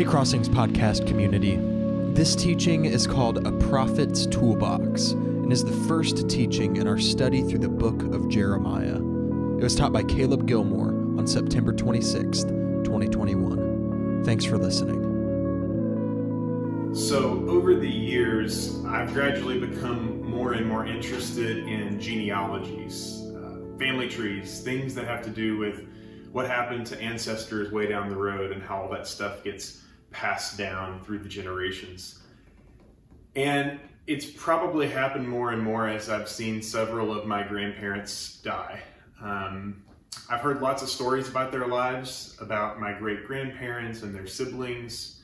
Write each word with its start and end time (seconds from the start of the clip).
Hey, 0.00 0.06
Crossings 0.06 0.48
podcast 0.48 1.06
community. 1.06 1.58
This 2.14 2.34
teaching 2.34 2.86
is 2.86 3.06
called 3.06 3.46
A 3.46 3.52
Prophet's 3.52 4.24
Toolbox 4.24 5.10
and 5.10 5.52
is 5.52 5.62
the 5.62 5.76
first 5.86 6.26
teaching 6.26 6.78
in 6.78 6.88
our 6.88 6.98
study 6.98 7.42
through 7.42 7.58
the 7.58 7.68
book 7.68 8.04
of 8.04 8.30
Jeremiah. 8.30 8.96
It 8.96 9.62
was 9.62 9.74
taught 9.74 9.92
by 9.92 10.02
Caleb 10.04 10.46
Gilmore 10.46 10.88
on 11.18 11.26
September 11.26 11.74
26th, 11.74 12.48
2021. 12.82 14.24
Thanks 14.24 14.42
for 14.46 14.56
listening. 14.56 15.04
So, 16.94 17.44
over 17.46 17.74
the 17.74 17.86
years, 17.86 18.82
I've 18.86 19.12
gradually 19.12 19.60
become 19.60 20.22
more 20.22 20.54
and 20.54 20.66
more 20.66 20.86
interested 20.86 21.58
in 21.68 22.00
genealogies, 22.00 23.20
uh, 23.36 23.76
family 23.78 24.08
trees, 24.08 24.62
things 24.62 24.94
that 24.94 25.06
have 25.06 25.22
to 25.24 25.30
do 25.30 25.58
with 25.58 25.86
what 26.32 26.46
happened 26.46 26.86
to 26.86 26.98
ancestors 27.02 27.70
way 27.70 27.86
down 27.86 28.08
the 28.08 28.16
road 28.16 28.52
and 28.52 28.62
how 28.62 28.80
all 28.80 28.88
that 28.88 29.06
stuff 29.06 29.44
gets 29.44 29.82
passed 30.10 30.58
down 30.58 31.02
through 31.04 31.18
the 31.20 31.28
generations. 31.28 32.20
And 33.36 33.80
it's 34.06 34.26
probably 34.26 34.88
happened 34.88 35.28
more 35.28 35.52
and 35.52 35.62
more 35.62 35.88
as 35.88 36.08
I've 36.08 36.28
seen 36.28 36.62
several 36.62 37.16
of 37.16 37.26
my 37.26 37.42
grandparents 37.42 38.40
die. 38.42 38.82
Um, 39.22 39.82
I've 40.28 40.40
heard 40.40 40.60
lots 40.60 40.82
of 40.82 40.88
stories 40.88 41.28
about 41.28 41.52
their 41.52 41.66
lives, 41.66 42.36
about 42.40 42.80
my 42.80 42.92
great 42.92 43.26
grandparents 43.26 44.02
and 44.02 44.14
their 44.14 44.26
siblings, 44.26 45.22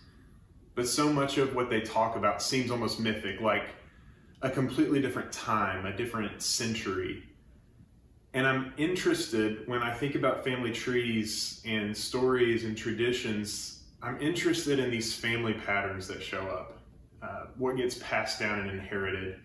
but 0.74 0.86
so 0.86 1.12
much 1.12 1.38
of 1.38 1.54
what 1.54 1.70
they 1.70 1.80
talk 1.80 2.16
about 2.16 2.42
seems 2.42 2.70
almost 2.70 3.00
mythic, 3.00 3.40
like 3.40 3.68
a 4.42 4.50
completely 4.50 5.00
different 5.00 5.32
time, 5.32 5.86
a 5.86 5.96
different 5.96 6.42
century. 6.42 7.24
And 8.34 8.46
I'm 8.46 8.74
interested 8.76 9.66
when 9.66 9.82
I 9.82 9.94
think 9.94 10.14
about 10.14 10.44
family 10.44 10.70
trees 10.70 11.62
and 11.64 11.96
stories 11.96 12.64
and 12.64 12.76
traditions, 12.76 13.84
I'm 14.02 14.20
interested 14.20 14.78
in 14.78 14.90
these 14.90 15.14
family 15.14 15.54
patterns 15.54 16.06
that 16.08 16.22
show 16.22 16.42
up, 16.42 16.78
uh, 17.22 17.46
what 17.56 17.76
gets 17.76 17.98
passed 17.98 18.38
down 18.38 18.60
and 18.60 18.70
inherited 18.70 19.40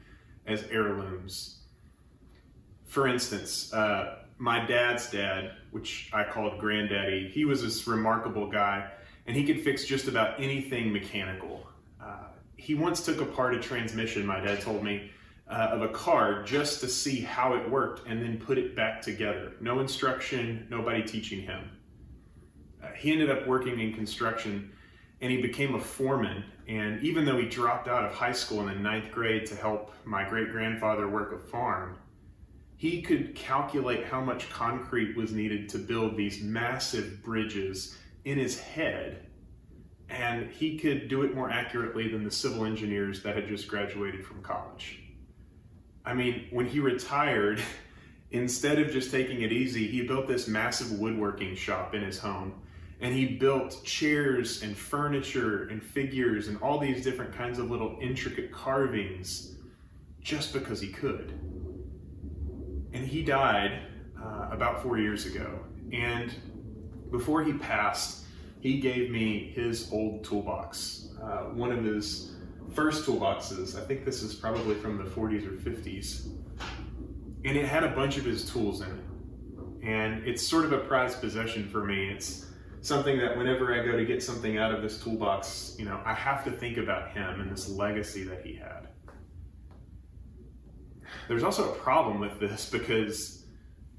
as 0.46 0.66
heirlooms. 0.70 1.60
For 2.86 3.08
instance, 3.08 3.72
uh, 3.74 4.24
my 4.38 4.66
dad's 4.66 5.10
dad, 5.10 5.54
which 5.72 6.10
I 6.14 6.24
called 6.24 6.60
granddaddy, 6.60 7.30
he 7.34 7.46
was 7.46 7.62
this 7.62 7.88
remarkable 7.88 8.50
guy 8.50 8.92
and 9.28 9.36
he 9.36 9.46
could 9.46 9.62
fix 9.62 9.86
just 9.86 10.08
about 10.08 10.40
anything 10.40 10.92
mechanical. 10.92 11.68
Uh, 12.04 12.28
he 12.58 12.76
once 12.76 13.06
took 13.06 13.22
apart 13.22 13.56
a 13.56 13.60
transmission, 13.60 14.26
my 14.26 14.40
dad 14.40 14.62
told 14.62 14.84
me, 14.84 15.12
uh, 15.50 15.70
of 15.72 15.82
a 15.82 15.90
car 15.90 16.44
just 16.44 16.80
to 16.82 16.88
see 16.88 17.22
how 17.22 17.54
it 17.54 17.70
worked 17.70 18.08
and 18.08 18.22
then 18.22 18.38
put 18.38 18.58
it 18.58 18.76
back 18.76 19.02
together. 19.02 19.54
No 19.62 19.80
instruction, 19.80 20.68
nobody 20.70 21.04
teaching 21.04 21.42
him. 21.42 21.70
Uh, 22.84 22.88
he 22.96 23.12
ended 23.12 23.30
up 23.30 23.48
working 23.48 23.80
in 23.80 23.94
construction 23.94 24.72
and 25.22 25.32
he 25.32 25.42
became 25.42 25.76
a 25.76 25.80
foreman. 25.80 26.44
And 26.68 27.02
even 27.04 27.26
though 27.26 27.38
he 27.38 27.48
dropped 27.48 27.88
out 27.88 28.06
of 28.06 28.12
high 28.12 28.32
school 28.32 28.62
in 28.62 28.68
the 28.68 28.76
ninth 28.76 29.12
grade 29.12 29.46
to 29.48 29.56
help 29.56 29.94
my 30.04 30.28
great 30.28 30.52
grandfather 30.52 31.08
work 31.08 31.32
a 31.34 31.38
farm, 31.38 31.98
he 32.76 33.02
could 33.04 33.36
calculate 33.36 34.06
how 34.06 34.22
much 34.22 34.50
concrete 34.50 35.16
was 35.16 35.32
needed 35.32 35.70
to 35.70 35.78
build 35.78 36.18
these 36.18 36.42
massive 36.42 37.22
bridges 37.22 37.96
in 38.26 38.40
his 38.40 38.60
head. 38.60 39.28
And 40.10 40.50
he 40.50 40.80
could 40.80 41.08
do 41.08 41.22
it 41.22 41.36
more 41.36 41.50
accurately 41.50 42.08
than 42.10 42.24
the 42.24 42.32
civil 42.32 42.66
engineers 42.66 43.22
that 43.24 43.36
had 43.36 43.48
just 43.48 43.68
graduated 43.68 44.26
from 44.26 44.42
college. 44.42 45.04
I 46.04 46.16
mean, 46.16 46.48
when 46.50 46.66
he 46.66 46.80
retired, 46.80 47.62
instead 48.32 48.80
of 48.80 48.92
just 48.92 49.12
taking 49.12 49.42
it 49.42 49.52
easy, 49.52 49.88
he 49.88 50.02
built 50.02 50.28
this 50.28 50.48
massive 50.48 51.00
woodworking 51.00 51.56
shop 51.56 51.94
in 51.94 52.02
his 52.02 52.18
home. 52.18 52.62
And 53.02 53.14
he 53.16 53.26
built 53.26 53.84
chairs 53.84 54.62
and 54.62 54.78
furniture 54.78 55.68
and 55.70 55.82
figures 55.82 56.48
and 56.48 56.62
all 56.62 56.78
these 56.78 57.04
different 57.04 57.34
kinds 57.36 57.58
of 57.58 57.72
little 57.72 57.98
intricate 58.00 58.52
carvings 58.52 59.56
just 60.22 60.54
because 60.54 60.80
he 60.80 60.88
could. 60.88 61.32
And 62.94 63.06
he 63.06 63.24
died 63.24 63.80
uh, 64.24 64.50
about 64.52 64.84
four 64.84 65.00
years 65.00 65.26
ago. 65.26 65.60
And 65.92 66.34
before 67.10 67.44
he 67.44 67.54
passed, 67.54 68.26
he 68.60 68.80
gave 68.80 69.10
me 69.10 69.52
his 69.56 69.92
old 69.92 70.24
toolbox, 70.24 71.10
uh, 71.22 71.46
one 71.56 71.72
of 71.72 71.84
his 71.84 72.36
first 72.74 73.06
toolboxes. 73.06 73.82
I 73.82 73.86
think 73.86 74.06
this 74.06 74.22
is 74.22 74.36
probably 74.36 74.76
from 74.76 74.98
the 74.98 75.10
40s 75.10 75.46
or 75.48 75.58
50s. 75.70 76.30
And 77.44 77.58
it 77.58 77.66
had 77.66 77.84
a 77.84 77.90
bunch 77.90 78.18
of 78.18 78.26
his 78.26 78.50
tools 78.50 78.82
in 78.82 78.88
it. 78.88 79.84
And 79.84 80.26
it's 80.28 80.48
sort 80.48 80.66
of 80.66 80.74
a 80.74 80.78
prized 80.78 81.20
possession 81.20 81.68
for 81.68 81.84
me. 81.84 82.10
It's 82.10 82.46
something 82.82 83.18
that 83.20 83.38
whenever 83.38 83.74
I 83.74 83.86
go 83.86 83.98
to 83.98 84.06
get 84.06 84.22
something 84.22 84.58
out 84.58 84.74
of 84.74 84.82
this 84.82 85.02
toolbox, 85.02 85.76
you 85.78 85.86
know, 85.86 86.02
I 86.06 86.14
have 86.14 86.44
to 86.46 86.52
think 86.52 86.78
about 86.78 87.12
him 87.12 87.42
and 87.42 87.52
this 87.52 87.70
legacy 87.70 88.24
that 88.24 88.46
he 88.46 88.56
had. 88.56 88.88
There's 91.28 91.44
also 91.44 91.72
a 91.72 91.76
problem 91.76 92.20
with 92.20 92.40
this 92.40 92.70
because 92.70 93.46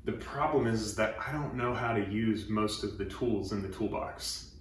the 0.04 0.12
problem 0.12 0.66
is, 0.66 0.96
that 0.96 1.16
I 1.24 1.32
don't 1.32 1.54
know 1.54 1.72
how 1.72 1.92
to 1.92 2.04
use 2.10 2.48
most 2.48 2.82
of 2.82 2.98
the 2.98 3.04
tools 3.04 3.52
in 3.52 3.62
the 3.62 3.68
toolbox 3.68 4.52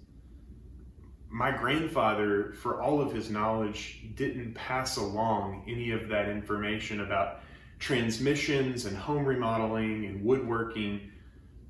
my 1.32 1.50
grandfather, 1.50 2.52
for 2.60 2.82
all 2.82 3.00
of 3.00 3.10
his 3.10 3.30
knowledge, 3.30 4.02
didn't 4.14 4.52
pass 4.52 4.98
along 4.98 5.64
any 5.66 5.90
of 5.90 6.08
that 6.08 6.28
information 6.28 7.00
about 7.00 7.40
transmissions 7.78 8.84
and 8.84 8.94
home 8.96 9.24
remodeling 9.24 10.04
and 10.04 10.22
woodworking 10.22 11.10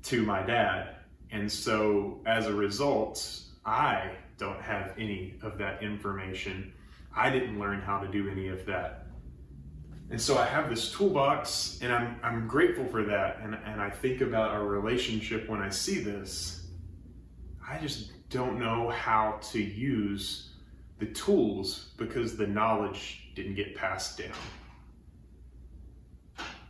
to 0.03 0.23
my 0.23 0.43
dad. 0.43 0.97
And 1.33 1.51
so 1.51 2.21
as 2.27 2.45
a 2.45 2.53
result, 2.53 3.41
I 3.65 4.11
don't 4.37 4.61
have 4.61 4.93
any 4.97 5.33
of 5.41 5.57
that 5.57 5.81
information. 5.81 6.71
I 7.15 7.31
didn't 7.31 7.59
learn 7.59 7.81
how 7.81 7.99
to 7.99 8.07
do 8.07 8.29
any 8.29 8.47
of 8.47 8.65
that. 8.67 9.07
And 10.11 10.21
so 10.21 10.37
I 10.37 10.45
have 10.45 10.69
this 10.69 10.91
toolbox, 10.91 11.79
and 11.81 11.91
I'm, 11.91 12.19
I'm 12.21 12.47
grateful 12.47 12.85
for 12.85 13.03
that. 13.05 13.39
And, 13.41 13.57
and 13.65 13.81
I 13.81 13.89
think 13.89 14.21
about 14.21 14.51
our 14.51 14.63
relationship 14.63 15.49
when 15.49 15.59
I 15.59 15.69
see 15.69 15.99
this. 15.99 16.67
I 17.67 17.79
just 17.79 18.11
don't 18.29 18.59
know 18.59 18.89
how 18.89 19.39
to 19.51 19.59
use 19.61 20.51
the 20.99 21.07
tools 21.07 21.93
because 21.97 22.37
the 22.37 22.45
knowledge 22.45 23.31
didn't 23.33 23.55
get 23.55 23.75
passed 23.75 24.19
down. 24.19 24.31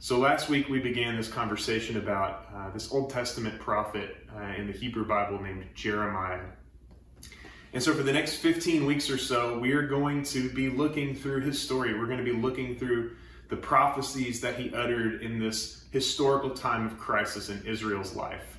So 0.04 0.20
last 0.20 0.50
week 0.50 0.68
we 0.68 0.80
began 0.80 1.16
this 1.16 1.30
conversation 1.30 1.96
about 1.96 2.48
uh, 2.54 2.70
this 2.72 2.92
Old 2.92 3.10
Testament 3.10 3.58
prophet 3.58 4.18
uh, 4.36 4.48
in 4.58 4.68
the 4.68 4.74
Hebrew 4.74 5.08
Bible 5.08 5.42
named 5.42 5.66
Jeremiah. 5.76 6.44
And 7.72 7.82
so 7.82 7.94
for 7.94 8.04
the 8.04 8.12
next 8.12 8.36
15 8.36 8.86
weeks 8.86 9.10
or 9.10 9.18
so, 9.18 9.58
we 9.58 9.72
are 9.72 9.88
going 9.88 10.24
to 10.24 10.50
be 10.50 10.68
looking 10.68 11.16
through 11.16 11.44
his 11.44 11.58
story. 11.62 11.98
We're 11.98 12.08
going 12.08 12.18
to 12.18 12.24
be 12.26 12.38
looking 12.38 12.78
through 12.78 13.16
the 13.48 13.56
prophecies 13.56 14.42
that 14.42 14.60
he 14.60 14.74
uttered 14.74 15.22
in 15.22 15.40
this 15.40 15.86
historical 15.92 16.50
time 16.50 16.86
of 16.86 17.00
crisis 17.00 17.48
in 17.48 17.66
Israel's 17.66 18.14
life. 18.14 18.58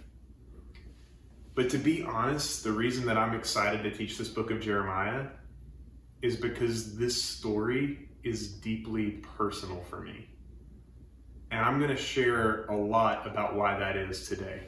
But 1.55 1.69
to 1.69 1.77
be 1.77 2.05
honest, 2.05 2.65
the 2.65 2.73
reason 2.73 3.05
that 3.05 3.19
I'm 3.19 3.35
excited 3.35 3.83
to 3.83 3.95
teach 3.95 4.17
this 4.17 4.31
book 4.31 4.51
of 4.51 4.63
Jeremiah 4.63 5.27
is 6.23 6.37
because 6.37 6.97
this 6.97 7.23
story 7.23 8.09
is 8.23 8.49
deeply 8.49 9.23
personal 9.37 9.83
for 9.91 10.01
me. 10.01 10.31
And 11.55 11.65
I'm 11.65 11.79
going 11.79 11.95
to 11.95 11.97
share 11.97 12.65
a 12.65 12.77
lot 12.77 13.29
about 13.29 13.55
why 13.55 13.79
that 13.79 13.95
is 13.95 14.29
today. 14.29 14.63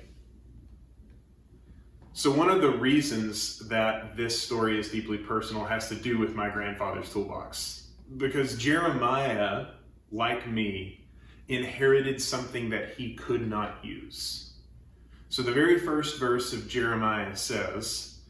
So, 2.13 2.31
one 2.31 2.49
of 2.49 2.61
the 2.61 2.71
reasons 2.71 3.59
that 3.69 4.17
this 4.17 4.41
story 4.41 4.79
is 4.79 4.93
deeply 4.93 5.19
personal 5.19 5.65
has 5.65 5.89
to 5.89 5.97
do 5.97 6.17
with 6.17 6.37
my 6.37 6.49
grandfather's 6.49 7.13
toolbox. 7.13 7.89
Because 8.19 8.57
Jeremiah, 8.57 9.67
like 10.13 10.49
me, 10.49 11.09
inherited 11.49 12.23
something 12.23 12.71
that 12.71 12.91
he 12.91 13.15
could 13.15 13.49
not 13.49 13.85
use. 13.85 14.53
So 15.29 15.43
the 15.43 15.51
very 15.51 15.81
first 15.81 16.21
verse 16.21 16.53
of 16.53 16.69
Jeremiah 16.69 17.35
says, 17.35 18.21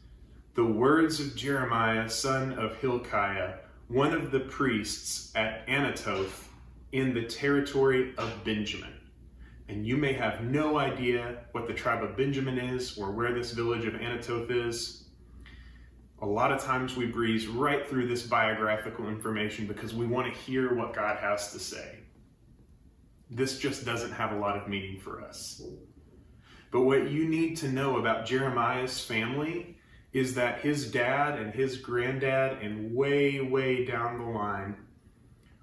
The 0.55 0.65
words 0.65 1.19
of 1.19 1.35
Jeremiah, 1.35 2.09
son 2.09 2.53
of 2.53 2.75
Hilkiah, 2.77 3.59
one 3.87 4.13
of 4.13 4.31
the 4.31 4.39
priests 4.39 5.31
at 5.35 5.67
Anathoth 5.67 6.46
in 6.91 7.13
the 7.13 7.23
territory 7.23 8.13
of 8.17 8.43
Benjamin. 8.43 8.93
And 9.69 9.85
you 9.85 9.97
may 9.97 10.13
have 10.13 10.43
no 10.43 10.77
idea 10.77 11.39
what 11.51 11.67
the 11.67 11.73
tribe 11.73 12.03
of 12.03 12.15
Benjamin 12.15 12.57
is 12.57 12.97
or 12.97 13.11
where 13.11 13.33
this 13.33 13.51
village 13.51 13.85
of 13.85 13.93
Anathoth 13.93 14.49
is. 14.49 15.09
A 16.21 16.25
lot 16.25 16.51
of 16.51 16.63
times 16.63 16.95
we 16.95 17.05
breeze 17.05 17.47
right 17.47 17.87
through 17.87 18.07
this 18.07 18.23
biographical 18.23 19.07
information 19.07 19.67
because 19.67 19.93
we 19.93 20.07
want 20.07 20.33
to 20.33 20.39
hear 20.39 20.73
what 20.73 20.95
God 20.95 21.17
has 21.17 21.51
to 21.51 21.59
say. 21.59 21.99
This 23.29 23.59
just 23.59 23.85
doesn't 23.85 24.13
have 24.13 24.31
a 24.31 24.37
lot 24.39 24.55
of 24.55 24.69
meaning 24.69 24.99
for 24.99 25.21
us. 25.21 25.61
But 26.71 26.81
what 26.81 27.11
you 27.11 27.27
need 27.27 27.57
to 27.57 27.67
know 27.67 27.97
about 27.97 28.25
Jeremiah's 28.25 29.03
family 29.03 29.77
is 30.13 30.33
that 30.35 30.61
his 30.61 30.89
dad 30.89 31.37
and 31.37 31.53
his 31.53 31.77
granddad, 31.77 32.61
and 32.61 32.95
way, 32.95 33.41
way 33.41 33.85
down 33.85 34.17
the 34.17 34.25
line, 34.25 34.75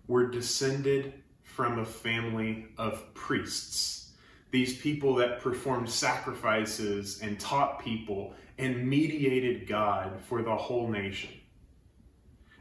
were 0.07 0.27
descended 0.27 1.15
from 1.43 1.79
a 1.79 1.85
family 1.85 2.67
of 2.79 3.15
priests. 3.15 4.13
these 4.55 4.79
people 4.79 5.17
that 5.17 5.41
performed 5.41 5.91
sacrifices 5.91 7.21
and 7.21 7.41
taught 7.41 7.83
people 7.85 8.33
and 8.57 8.89
mediated 8.89 9.67
God 9.67 10.21
for 10.29 10.43
the 10.43 10.55
whole 10.55 10.87
nation. 10.87 11.31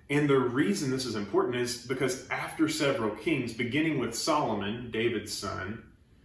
And 0.10 0.28
the 0.28 0.40
reason 0.40 0.90
this 0.90 1.06
is 1.06 1.16
important 1.16 1.56
is 1.56 1.86
because 1.86 2.28
after 2.30 2.68
several 2.68 3.12
kings, 3.12 3.54
beginning 3.54 4.00
with 4.00 4.16
Solomon, 4.16 4.90
David's 4.90 5.32
son, 5.32 5.84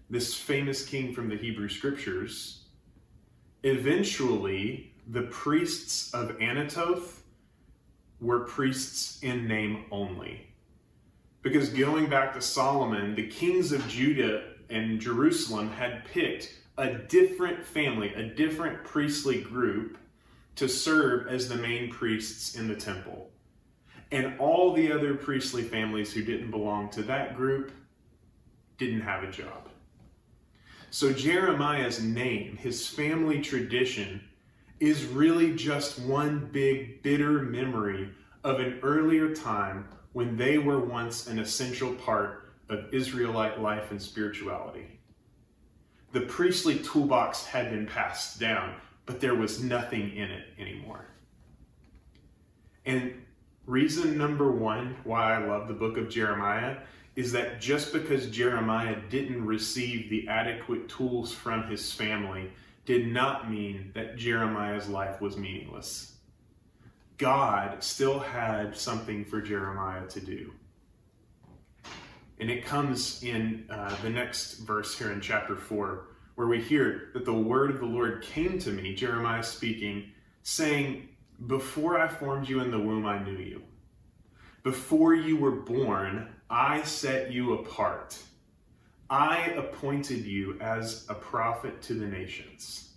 this 0.09 0.35
famous 0.35 0.83
king 0.87 1.13
from 1.13 1.29
the 1.29 1.37
Hebrew 1.37 1.69
scriptures, 1.69 2.65
eventually 3.63 4.95
the 5.07 5.25
priests 5.25 6.15
of 6.15 6.31
Anathoth 6.39 7.21
were 8.23 8.41
priests 8.41 9.23
in 9.23 9.47
name 9.47 9.85
only. 9.91 10.48
Because 11.49 11.71
going 11.71 12.11
back 12.11 12.35
to 12.35 12.43
Solomon, 12.43 13.15
the 13.15 13.27
kings 13.27 13.73
of 13.73 13.89
Judah 13.89 14.43
and 14.69 15.01
Jerusalem 15.01 15.71
had 15.71 16.05
picked 16.05 16.55
a 16.77 16.93
different 16.93 17.65
family, 17.65 18.13
a 18.13 18.23
different 18.23 18.85
priestly 18.85 19.41
group 19.41 19.97
to 20.57 20.69
serve 20.69 21.27
as 21.27 21.49
the 21.49 21.57
main 21.57 21.91
priests 21.91 22.55
in 22.55 22.69
the 22.69 22.77
temple. 22.77 23.31
And 24.13 24.39
all 24.39 24.75
the 24.75 24.93
other 24.93 25.15
priestly 25.15 25.63
families 25.63 26.13
who 26.13 26.23
didn't 26.23 26.51
belong 26.51 26.91
to 26.91 27.03
that 27.05 27.35
group 27.35 27.73
didn't 28.77 29.01
have 29.01 29.23
a 29.23 29.31
job. 29.31 29.71
So 30.91 31.15
Jeremiah's 31.15 32.03
name, 32.03 32.59
his 32.59 32.87
family 32.87 33.41
tradition, 33.41 34.21
is 34.81 35.07
really 35.07 35.55
just 35.55 35.99
one 36.01 36.51
big 36.53 37.03
bitter 37.03 37.41
memory 37.41 38.11
of 38.45 38.61
an 38.61 38.81
earlier 38.83 39.35
time 39.35 39.89
when 40.19 40.37
they 40.37 40.59
were 40.59 40.81
once 40.81 41.29
an 41.29 41.39
essential 41.39 41.95
part 41.95 42.51
of 42.71 42.93
Israelite 42.93 43.61
life 43.61 43.93
and 43.93 44.03
spirituality. 44.03 44.99
The 46.11 46.23
priestly 46.23 46.81
toolbox 46.81 47.47
had 47.47 47.71
been 47.71 47.87
passed 47.87 48.41
down, 48.41 48.75
but 49.07 49.21
there 49.21 49.37
was 49.37 49.63
nothing 49.63 50.17
in 50.17 50.29
it 50.29 50.47
anymore. 50.59 51.07
And 52.85 53.13
reason 53.65 54.19
number 54.19 54.51
one 54.51 54.97
why 55.05 55.35
I 55.35 55.47
love 55.47 55.69
the 55.69 55.75
book 55.75 55.97
of 55.97 56.11
Jeremiah 56.11 56.79
is 57.15 57.31
that 57.31 57.61
just 57.61 57.93
because 57.93 58.29
Jeremiah 58.29 58.97
didn't 59.11 59.47
receive 59.47 60.11
the 60.11 60.27
adequate 60.27 60.89
tools 60.89 61.33
from 61.33 61.71
his 61.71 61.93
family 61.93 62.51
did 62.87 63.07
not 63.07 63.49
mean 63.49 63.93
that 63.95 64.17
Jeremiah's 64.17 64.89
life 64.89 65.21
was 65.21 65.37
meaningless. 65.37 66.18
God 67.19 67.83
still 67.83 68.21
had 68.21 68.77
something 68.77 69.25
for 69.25 69.43
Jeremiah 69.43 70.07
to 70.07 70.21
do. 70.21 70.53
And 72.41 72.49
it 72.49 72.65
comes 72.65 73.23
in 73.25 73.67
uh, 73.69 74.01
the 74.03 74.11
next 74.11 74.59
verse 74.59 74.97
here 74.97 75.11
in 75.11 75.21
chapter 75.21 75.57
4, 75.57 76.07
where 76.37 76.47
we 76.47 76.63
hear 76.63 77.11
that 77.15 77.25
the 77.25 77.33
word 77.33 77.71
of 77.71 77.81
the 77.81 77.87
Lord 77.87 78.23
came 78.23 78.61
to 78.61 78.71
me, 78.71 78.95
Jeremiah 78.95 79.43
speaking, 79.43 80.13
saying, 80.45 81.09
Before 81.49 81.99
I 81.99 82.07
formed 82.07 82.49
you 82.49 82.61
in 82.61 82.71
the 82.71 82.79
womb, 82.79 83.07
I 83.07 83.19
knew 83.19 83.37
you. 83.37 83.63
Before 84.63 85.15
you 85.15 85.37
were 85.37 85.51
born, 85.51 86.29
I 86.49 86.83
set 86.83 87.33
you 87.33 87.55
apart. 87.55 88.17
I 89.11 89.39
appointed 89.57 90.25
you 90.25 90.57
as 90.61 91.07
a 91.09 91.15
prophet 91.15 91.83
to 91.83 91.95
the 91.95 92.07
nations. 92.07 92.88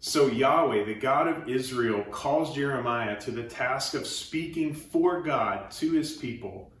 So 0.00 0.28
Yahweh, 0.28 0.84
the 0.84 0.94
God 0.94 1.28
of 1.28 1.48
Israel, 1.48 2.02
calls 2.10 2.54
Jeremiah 2.54 3.20
to 3.20 3.30
the 3.30 3.42
task 3.42 3.94
of 3.94 4.06
speaking 4.06 4.72
for 4.72 5.22
God 5.22 5.70
to 5.72 5.92
his 5.92 6.16
people 6.16 6.72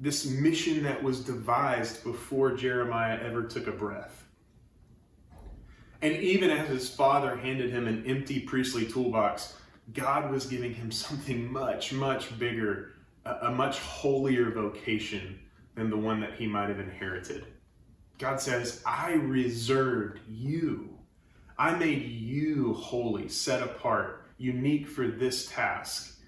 this 0.00 0.26
mission 0.26 0.82
that 0.84 1.02
was 1.02 1.24
devised 1.24 2.04
before 2.04 2.54
Jeremiah 2.54 3.18
ever 3.20 3.44
took 3.44 3.66
a 3.66 3.72
breath. 3.72 4.24
And 6.02 6.14
even 6.16 6.50
as 6.50 6.68
his 6.68 6.88
father 6.88 7.36
handed 7.36 7.70
him 7.70 7.88
an 7.88 8.04
empty 8.06 8.40
priestly 8.40 8.86
toolbox, 8.86 9.54
God 9.92 10.30
was 10.30 10.46
giving 10.46 10.72
him 10.72 10.92
something 10.92 11.50
much, 11.50 11.92
much 11.92 12.38
bigger, 12.38 12.92
a, 13.24 13.50
much 13.50 13.80
holier 13.80 14.50
vocation 14.50 15.40
than 15.74 15.90
the 15.90 15.96
one 15.96 16.20
that 16.20 16.34
he 16.34 16.46
might 16.46 16.68
have 16.68 16.78
inherited. 16.78 17.46
God 18.18 18.40
says, 18.40 18.82
I 18.86 19.12
reserved 19.14 20.20
you. 20.28 20.97
I 21.58 21.74
made 21.74 22.02
you 22.02 22.74
holy, 22.74 23.28
set 23.28 23.62
apart, 23.62 24.30
unique 24.38 24.86
for 24.86 25.08
this 25.08 25.46
task. 25.46 26.20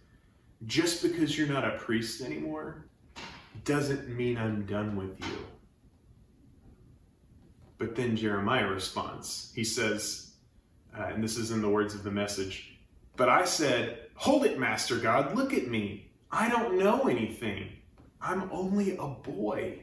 Just 0.67 1.03
because 1.03 1.39
you're 1.39 1.47
not 1.47 1.65
a 1.65 1.79
priest 1.79 2.21
anymore 2.21 2.87
doesn't 3.65 4.09
mean 4.09 4.37
I'm 4.37 4.67
done 4.67 4.97
with 4.97 5.19
you. 5.21 5.47
But 7.79 7.95
then 7.95 8.17
Jeremiah 8.17 8.67
responds. 8.67 9.53
He 9.55 9.65
says, 9.65 10.33
uh, 10.99 11.05
and 11.05 11.23
this 11.23 11.37
is 11.37 11.53
in 11.53 11.63
the 11.63 11.69
words 11.69 11.95
of 11.95 12.03
the 12.03 12.11
message, 12.11 12.79
but 13.17 13.29
I 13.29 13.45
said, 13.45 13.99
Hold 14.17 14.45
it, 14.45 14.59
Master 14.59 14.97
God, 14.99 15.35
look 15.35 15.55
at 15.55 15.69
me. 15.69 16.11
I 16.31 16.51
don't 16.51 16.79
know 16.79 17.09
anything. 17.09 17.69
I'm 18.21 18.51
only 18.53 18.97
a 18.99 19.07
boy. 19.07 19.83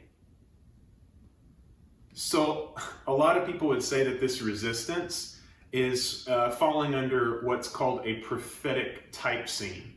So, 2.12 2.76
a 3.08 3.12
lot 3.12 3.36
of 3.36 3.46
people 3.46 3.66
would 3.68 3.82
say 3.82 4.04
that 4.04 4.20
this 4.20 4.40
resistance 4.40 5.37
is 5.72 6.26
uh, 6.28 6.50
falling 6.50 6.94
under 6.94 7.40
what's 7.42 7.68
called 7.68 8.00
a 8.04 8.14
prophetic 8.20 9.10
type 9.12 9.48
scene. 9.48 9.94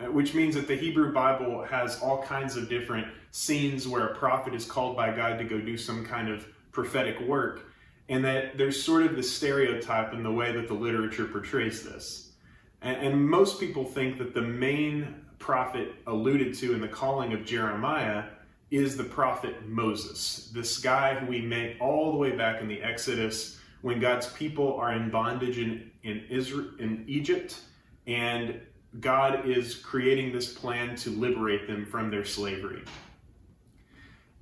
Uh, 0.00 0.10
which 0.10 0.34
means 0.34 0.54
that 0.54 0.66
the 0.66 0.74
Hebrew 0.74 1.12
Bible 1.12 1.64
has 1.64 2.00
all 2.00 2.22
kinds 2.22 2.56
of 2.56 2.68
different 2.68 3.06
scenes 3.30 3.86
where 3.86 4.06
a 4.06 4.14
prophet 4.14 4.54
is 4.54 4.64
called 4.64 4.96
by 4.96 5.14
God 5.14 5.38
to 5.38 5.44
go 5.44 5.60
do 5.60 5.76
some 5.76 6.04
kind 6.04 6.28
of 6.28 6.46
prophetic 6.72 7.20
work, 7.20 7.72
and 8.08 8.24
that 8.24 8.56
there's 8.56 8.82
sort 8.82 9.04
of 9.04 9.16
the 9.16 9.22
stereotype 9.22 10.12
in 10.12 10.22
the 10.22 10.32
way 10.32 10.52
that 10.52 10.68
the 10.68 10.74
literature 10.74 11.26
portrays 11.26 11.84
this. 11.84 12.32
And, 12.80 13.06
and 13.06 13.28
most 13.28 13.60
people 13.60 13.84
think 13.84 14.18
that 14.18 14.34
the 14.34 14.42
main 14.42 15.14
prophet 15.38 15.94
alluded 16.06 16.54
to 16.54 16.74
in 16.74 16.80
the 16.80 16.88
calling 16.88 17.32
of 17.32 17.44
Jeremiah 17.44 18.24
is 18.70 18.96
the 18.96 19.04
prophet 19.04 19.68
Moses, 19.68 20.50
this 20.54 20.78
guy 20.78 21.14
who 21.14 21.26
we 21.26 21.42
met 21.42 21.76
all 21.78 22.12
the 22.12 22.18
way 22.18 22.30
back 22.30 22.62
in 22.62 22.68
the 22.68 22.82
Exodus 22.82 23.58
when 23.82 24.00
God's 24.00 24.28
people 24.28 24.76
are 24.76 24.92
in 24.92 25.10
bondage 25.10 25.58
in, 25.58 25.90
in 26.02 26.24
Israel 26.30 26.70
in 26.78 27.04
Egypt 27.06 27.60
and 28.06 28.60
God 29.00 29.48
is 29.48 29.74
creating 29.76 30.32
this 30.32 30.52
plan 30.52 30.96
to 30.96 31.10
liberate 31.10 31.66
them 31.66 31.86
from 31.86 32.10
their 32.10 32.24
slavery. 32.24 32.82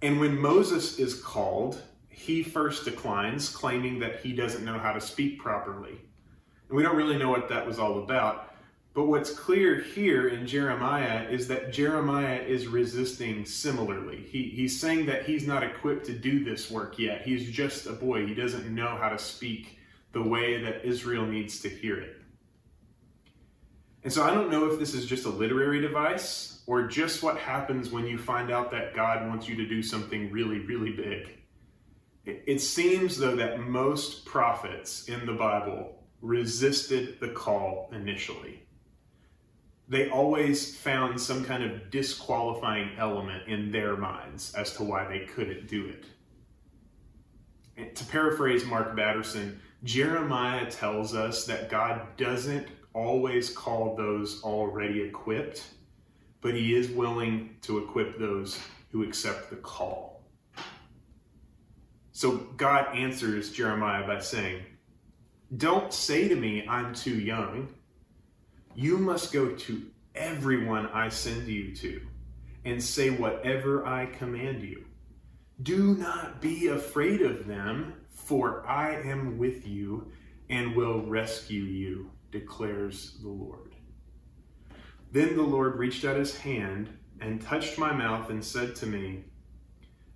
And 0.02 0.18
when 0.18 0.38
Moses 0.38 0.98
is 0.98 1.20
called, 1.20 1.82
he 2.08 2.42
first 2.42 2.84
declines, 2.84 3.48
claiming 3.48 3.98
that 4.00 4.20
he 4.20 4.32
doesn't 4.32 4.64
know 4.64 4.78
how 4.78 4.92
to 4.92 5.00
speak 5.00 5.38
properly. 5.38 6.00
And 6.68 6.76
we 6.76 6.82
don't 6.82 6.96
really 6.96 7.18
know 7.18 7.30
what 7.30 7.48
that 7.48 7.66
was 7.66 7.78
all 7.78 8.02
about. 8.02 8.49
But 8.92 9.06
what's 9.06 9.30
clear 9.30 9.80
here 9.80 10.28
in 10.28 10.46
Jeremiah 10.46 11.28
is 11.28 11.46
that 11.48 11.72
Jeremiah 11.72 12.40
is 12.40 12.66
resisting 12.66 13.44
similarly. 13.44 14.26
He, 14.28 14.44
he's 14.44 14.80
saying 14.80 15.06
that 15.06 15.24
he's 15.24 15.46
not 15.46 15.62
equipped 15.62 16.06
to 16.06 16.12
do 16.12 16.42
this 16.42 16.70
work 16.70 16.98
yet. 16.98 17.22
He's 17.22 17.48
just 17.50 17.86
a 17.86 17.92
boy. 17.92 18.26
He 18.26 18.34
doesn't 18.34 18.68
know 18.74 18.96
how 18.96 19.08
to 19.08 19.18
speak 19.18 19.78
the 20.12 20.22
way 20.22 20.60
that 20.62 20.84
Israel 20.84 21.24
needs 21.24 21.60
to 21.60 21.68
hear 21.68 22.00
it. 22.00 22.16
And 24.02 24.12
so 24.12 24.24
I 24.24 24.34
don't 24.34 24.50
know 24.50 24.70
if 24.70 24.78
this 24.78 24.94
is 24.94 25.06
just 25.06 25.26
a 25.26 25.30
literary 25.30 25.80
device 25.80 26.62
or 26.66 26.86
just 26.86 27.22
what 27.22 27.36
happens 27.36 27.90
when 27.90 28.06
you 28.06 28.18
find 28.18 28.50
out 28.50 28.70
that 28.72 28.94
God 28.94 29.28
wants 29.28 29.48
you 29.48 29.56
to 29.56 29.66
do 29.66 29.82
something 29.82 30.30
really, 30.32 30.60
really 30.60 30.92
big. 30.92 31.36
It, 32.24 32.60
seems, 32.60 33.16
though, 33.16 33.36
that 33.36 33.60
most 33.60 34.24
prophets 34.24 35.08
in 35.08 35.26
the 35.26 35.32
Bible 35.32 35.96
resisted 36.20 37.18
the 37.20 37.28
call 37.28 37.90
initially. 37.92 38.62
They 39.90 40.08
always 40.08 40.76
found 40.76 41.20
some 41.20 41.44
kind 41.44 41.64
of 41.64 41.90
disqualifying 41.90 42.92
element 42.96 43.48
in 43.48 43.72
their 43.72 43.96
minds 43.96 44.54
as 44.54 44.72
to 44.76 44.84
why 44.84 45.08
they 45.08 45.26
couldn't 45.26 45.66
do 45.66 45.86
it. 45.86 46.04
And 47.76 47.94
to 47.96 48.04
paraphrase 48.04 48.64
Mark 48.64 48.94
Batterson, 48.94 49.60
Jeremiah 49.82 50.70
tells 50.70 51.12
us 51.12 51.44
that 51.46 51.70
God 51.70 52.02
doesn't 52.16 52.68
always 52.94 53.50
call 53.50 53.96
those 53.96 54.40
already 54.44 55.02
equipped, 55.02 55.64
but 56.40 56.54
he 56.54 56.76
is 56.76 56.90
willing 56.90 57.56
to 57.62 57.78
equip 57.78 58.16
those 58.16 58.60
who 58.92 59.02
accept 59.02 59.50
the 59.50 59.56
call. 59.56 60.22
So 62.12 62.36
God 62.56 62.94
answers 62.94 63.50
Jeremiah 63.50 64.06
by 64.06 64.20
saying, 64.20 64.62
Don't 65.56 65.92
say 65.92 66.28
to 66.28 66.36
me, 66.36 66.64
I'm 66.68 66.94
too 66.94 67.18
young. 67.18 67.74
You 68.74 68.98
must 68.98 69.32
go 69.32 69.50
to 69.54 69.82
everyone 70.14 70.86
I 70.86 71.08
send 71.08 71.48
you 71.48 71.74
to 71.76 72.00
and 72.64 72.82
say 72.82 73.10
whatever 73.10 73.86
I 73.86 74.06
command 74.06 74.62
you. 74.62 74.84
Do 75.62 75.94
not 75.94 76.40
be 76.40 76.68
afraid 76.68 77.22
of 77.22 77.46
them, 77.46 77.94
for 78.10 78.66
I 78.66 78.94
am 78.94 79.38
with 79.38 79.66
you 79.66 80.10
and 80.48 80.74
will 80.74 81.02
rescue 81.02 81.62
you 81.62 82.10
declares 82.30 83.18
the 83.22 83.28
Lord. 83.28 83.74
Then 85.12 85.36
the 85.36 85.42
Lord 85.42 85.76
reached 85.76 86.04
out 86.04 86.16
his 86.16 86.36
hand 86.36 86.88
and 87.20 87.42
touched 87.42 87.78
my 87.78 87.92
mouth 87.92 88.30
and 88.30 88.44
said 88.44 88.76
to 88.76 88.86
me, 88.86 89.24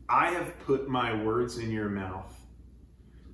I 0.09 0.31
have 0.31 0.59
put 0.61 0.89
my 0.89 1.23
words 1.23 1.59
in 1.59 1.71
your 1.71 1.89
mouth. 1.89 2.33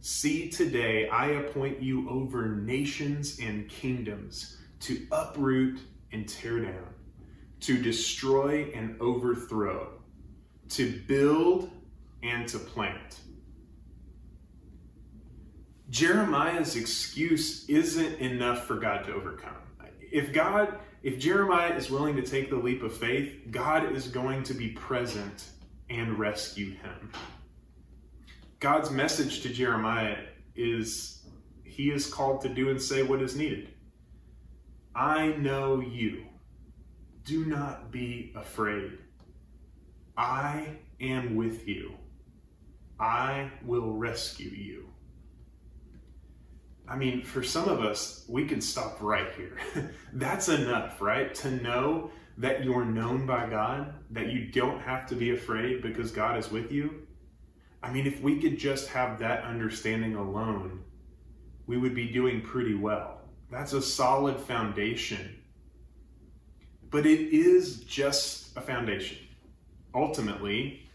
See, 0.00 0.48
today 0.48 1.08
I 1.08 1.26
appoint 1.32 1.82
you 1.82 2.08
over 2.08 2.48
nations 2.48 3.38
and 3.38 3.68
kingdoms 3.68 4.56
to 4.80 5.06
uproot 5.12 5.80
and 6.12 6.28
tear 6.28 6.60
down, 6.60 6.94
to 7.60 7.80
destroy 7.80 8.70
and 8.74 9.00
overthrow, 9.00 9.92
to 10.70 11.00
build 11.06 11.70
and 12.22 12.48
to 12.48 12.58
plant. 12.58 13.20
Jeremiah's 15.90 16.76
excuse 16.76 17.68
isn't 17.68 18.18
enough 18.20 18.66
for 18.66 18.76
God 18.76 19.04
to 19.06 19.12
overcome. 19.12 19.56
If 20.00 20.32
God, 20.32 20.78
if 21.02 21.18
Jeremiah 21.18 21.74
is 21.74 21.90
willing 21.90 22.16
to 22.16 22.22
take 22.22 22.48
the 22.48 22.56
leap 22.56 22.82
of 22.82 22.96
faith, 22.96 23.32
God 23.50 23.92
is 23.94 24.06
going 24.06 24.44
to 24.44 24.54
be 24.54 24.68
present 24.68 25.50
and 25.88 26.18
rescue 26.18 26.70
him. 26.70 27.12
God's 28.60 28.90
message 28.90 29.40
to 29.42 29.48
Jeremiah 29.48 30.18
is 30.54 31.22
he 31.64 31.90
is 31.90 32.06
called 32.06 32.40
to 32.42 32.48
do 32.48 32.70
and 32.70 32.80
say 32.80 33.02
what 33.02 33.22
is 33.22 33.34
needed. 33.34 33.68
I 34.94 35.28
know 35.28 35.80
you. 35.80 36.24
Do 37.24 37.44
not 37.44 37.90
be 37.90 38.32
afraid. 38.34 38.98
I 40.16 40.78
am 41.00 41.36
with 41.36 41.68
you. 41.68 41.94
I 42.98 43.50
will 43.64 43.92
rescue 43.92 44.50
you. 44.50 44.88
I 46.88 46.96
mean, 46.96 47.22
for 47.22 47.42
some 47.42 47.68
of 47.68 47.80
us, 47.80 48.24
we 48.28 48.46
can 48.46 48.60
stop 48.60 49.00
right 49.00 49.32
here. 49.36 49.56
That's 50.12 50.48
enough, 50.48 51.00
right? 51.00 51.32
To 51.36 51.50
know 51.52 52.10
that 52.36 52.64
you're 52.64 52.84
known 52.84 53.26
by 53.26 53.48
God, 53.48 53.94
that 54.10 54.32
you 54.32 54.50
don't 54.50 54.80
have 54.80 55.06
to 55.06 55.14
be 55.14 55.30
afraid 55.30 55.82
because 55.82 56.10
God 56.10 56.36
is 56.36 56.50
with 56.50 56.72
you. 56.72 57.06
I 57.82 57.92
mean, 57.92 58.06
if 58.06 58.20
we 58.20 58.40
could 58.40 58.58
just 58.58 58.88
have 58.88 59.20
that 59.20 59.44
understanding 59.44 60.16
alone, 60.16 60.82
we 61.66 61.78
would 61.78 61.94
be 61.94 62.10
doing 62.10 62.42
pretty 62.42 62.74
well. 62.74 63.19
That's 63.50 63.72
a 63.72 63.82
solid 63.82 64.38
foundation. 64.38 65.36
But 66.90 67.06
it 67.06 67.34
is 67.34 67.80
just 67.80 68.56
a 68.56 68.60
foundation. 68.60 69.18
Ultimately, 69.94 70.88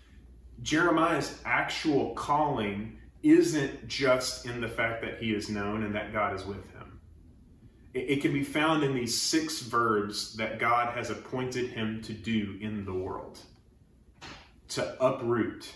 Jeremiah's 0.61 1.39
actual 1.45 2.13
calling 2.15 2.97
isn't 3.23 3.87
just 3.87 4.45
in 4.45 4.61
the 4.61 4.67
fact 4.67 5.01
that 5.01 5.21
he 5.21 5.33
is 5.33 5.49
known 5.49 5.83
and 5.83 5.95
that 5.95 6.13
God 6.13 6.35
is 6.35 6.45
with 6.45 6.69
him. 6.71 6.99
It, 7.93 8.09
it 8.09 8.21
can 8.21 8.31
be 8.33 8.43
found 8.43 8.83
in 8.83 8.93
these 8.93 9.19
six 9.19 9.61
verbs 9.61 10.35
that 10.37 10.59
God 10.59 10.95
has 10.95 11.09
appointed 11.09 11.71
him 11.71 12.01
to 12.03 12.13
do 12.13 12.57
in 12.61 12.85
the 12.85 12.93
world 12.93 13.39
to 14.69 15.03
uproot, 15.03 15.73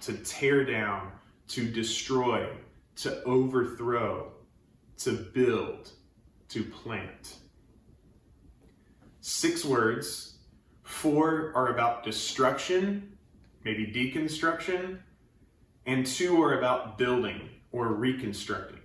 to 0.00 0.12
tear 0.14 0.64
down, 0.64 1.12
to 1.48 1.68
destroy, 1.68 2.48
to 2.96 3.22
overthrow, 3.24 4.32
to 5.04 5.12
build, 5.12 5.90
to 6.48 6.64
plant. 6.64 7.36
Six 9.20 9.64
words. 9.64 10.38
Four 10.82 11.52
are 11.54 11.68
about 11.68 12.04
destruction, 12.04 13.16
maybe 13.64 13.86
deconstruction, 13.86 14.98
and 15.86 16.06
two 16.06 16.42
are 16.42 16.58
about 16.58 16.98
building 16.98 17.48
or 17.72 17.88
reconstructing. 17.88 18.80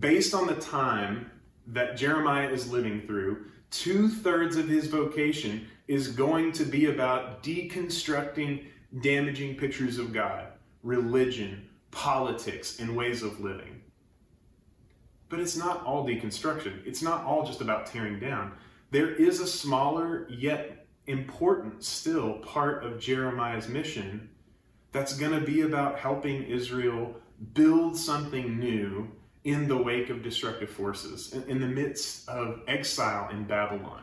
Based 0.00 0.34
on 0.34 0.46
the 0.46 0.54
time 0.56 1.30
that 1.68 1.96
Jeremiah 1.96 2.48
is 2.48 2.70
living 2.70 3.02
through, 3.06 3.46
two 3.70 4.08
thirds 4.08 4.56
of 4.56 4.68
his 4.68 4.86
vocation 4.86 5.66
is 5.88 6.08
going 6.08 6.52
to 6.52 6.64
be 6.64 6.86
about 6.86 7.42
deconstructing 7.42 8.64
damaging 9.00 9.56
pictures 9.56 9.98
of 9.98 10.12
God, 10.12 10.48
religion, 10.82 11.68
politics, 11.90 12.80
and 12.80 12.96
ways 12.96 13.22
of 13.22 13.40
living. 13.40 13.82
But 15.28 15.40
it's 15.40 15.56
not 15.56 15.84
all 15.84 16.06
deconstruction. 16.06 16.86
It's 16.86 17.02
not 17.02 17.24
all 17.24 17.44
just 17.44 17.60
about 17.60 17.86
tearing 17.86 18.20
down. 18.20 18.52
There 18.90 19.10
is 19.10 19.40
a 19.40 19.46
smaller 19.46 20.26
yet 20.28 20.86
important 21.06 21.84
still 21.84 22.34
part 22.38 22.84
of 22.84 23.00
Jeremiah's 23.00 23.68
mission 23.68 24.30
that's 24.92 25.16
going 25.16 25.38
to 25.38 25.44
be 25.44 25.62
about 25.62 25.98
helping 25.98 26.44
Israel 26.44 27.14
build 27.52 27.96
something 27.96 28.58
new 28.58 29.10
in 29.44 29.68
the 29.68 29.76
wake 29.76 30.10
of 30.10 30.22
destructive 30.22 30.70
forces, 30.70 31.32
in, 31.32 31.60
the 31.60 31.66
midst 31.68 32.28
of 32.28 32.62
exile 32.66 33.28
in 33.30 33.44
Babylon. 33.44 34.02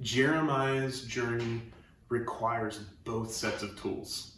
Jeremiah's 0.00 1.02
journey 1.04 1.62
requires 2.08 2.78
both 3.04 3.32
sets 3.32 3.62
of 3.62 3.80
tools. 3.80 4.33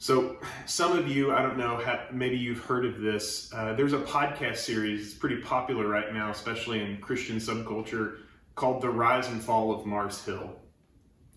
So, 0.00 0.38
some 0.64 0.96
of 0.96 1.08
you, 1.08 1.30
I 1.30 1.42
don't 1.42 1.58
know, 1.58 1.78
maybe 2.10 2.38
you've 2.38 2.64
heard 2.64 2.86
of 2.86 3.02
this. 3.02 3.52
Uh, 3.52 3.74
there's 3.74 3.92
a 3.92 3.98
podcast 3.98 4.56
series, 4.56 5.08
it's 5.08 5.14
pretty 5.14 5.42
popular 5.42 5.86
right 5.86 6.10
now, 6.14 6.30
especially 6.30 6.82
in 6.82 6.96
Christian 7.02 7.36
subculture, 7.36 8.20
called 8.54 8.80
The 8.80 8.88
Rise 8.88 9.28
and 9.28 9.44
Fall 9.44 9.78
of 9.78 9.84
Mars 9.84 10.24
Hill. 10.24 10.56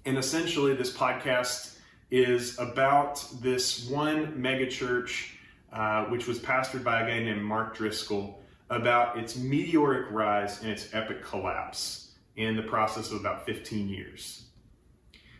And 0.06 0.18
essentially, 0.18 0.74
this 0.76 0.96
podcast 0.96 1.76
is 2.10 2.58
about 2.58 3.26
this 3.42 3.90
one 3.90 4.32
megachurch, 4.42 5.32
uh, 5.74 6.06
which 6.06 6.26
was 6.26 6.40
pastored 6.40 6.86
by 6.86 7.02
a 7.02 7.06
guy 7.06 7.20
named 7.22 7.44
Mark 7.44 7.76
Driscoll, 7.76 8.40
about 8.70 9.20
its 9.20 9.36
meteoric 9.36 10.10
rise 10.10 10.62
and 10.62 10.72
its 10.72 10.88
epic 10.94 11.22
collapse 11.22 12.12
in 12.38 12.56
the 12.56 12.64
process 12.64 13.12
of 13.12 13.20
about 13.20 13.46
15 13.46 13.90
years. 13.90 14.43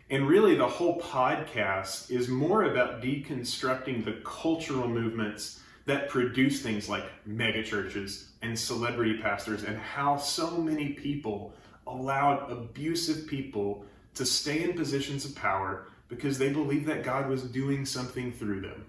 And 0.10 0.28
really, 0.28 0.56
the 0.56 0.68
whole 0.68 1.00
podcast 1.00 2.12
is 2.12 2.28
more 2.28 2.64
about 2.64 3.02
deconstructing 3.02 4.04
the 4.04 4.20
cultural 4.24 4.88
movements 4.88 5.62
that 5.86 6.10
produce 6.10 6.62
things 6.62 6.90
like 6.90 7.04
megachurches 7.28 8.28
and 8.42 8.58
celebrity 8.58 9.20
pastors, 9.22 9.64
and 9.64 9.78
how 9.78 10.18
so 10.18 10.58
many 10.58 10.90
people 10.90 11.54
allowed 11.88 12.52
abusive 12.52 13.28
people 13.28 13.86
to 14.16 14.26
stay 14.26 14.64
in 14.64 14.74
positions 14.74 15.26
of 15.26 15.36
power 15.36 15.88
because 16.08 16.38
they 16.38 16.52
believed 16.52 16.86
that 16.86 17.04
God 17.04 17.28
was 17.28 17.44
doing 17.44 17.86
something 17.86 18.32
through 18.32 18.62
them. 18.62 18.86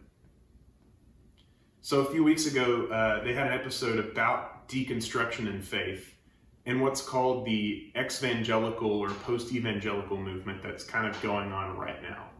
So, 1.80 2.00
a 2.00 2.11
few 2.11 2.25
weeks 2.25 2.47
ago, 2.47 2.87
uh, 2.87 3.23
they 3.25 3.35
had 3.35 3.47
an 3.47 3.52
episode 3.52 3.99
about 3.99 4.68
deconstruction 4.68 5.49
and 5.49 5.62
faith 5.62 6.13
and 6.66 6.80
what's 6.80 7.02
called 7.02 7.44
the 7.44 7.92
evangelical 7.97 8.90
or 8.90 9.11
post 9.11 9.52
evangelical 9.52 10.16
movement 10.16 10.62
that's 10.62 10.85
kind 10.85 11.06
of 11.06 11.21
going 11.23 11.52
on 11.52 11.76
right 11.76 12.02
now. 12.02 12.30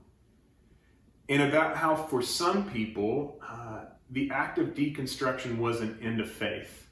And 1.28 1.42
about 1.42 1.76
how, 1.76 1.94
for 1.94 2.22
some 2.22 2.68
people, 2.70 3.40
uh, 3.46 3.84
the 4.10 4.30
act 4.30 4.58
of 4.58 4.68
deconstruction 4.74 5.58
was 5.58 5.80
an 5.80 5.98
end 6.02 6.20
of 6.20 6.30
faith. 6.30 6.88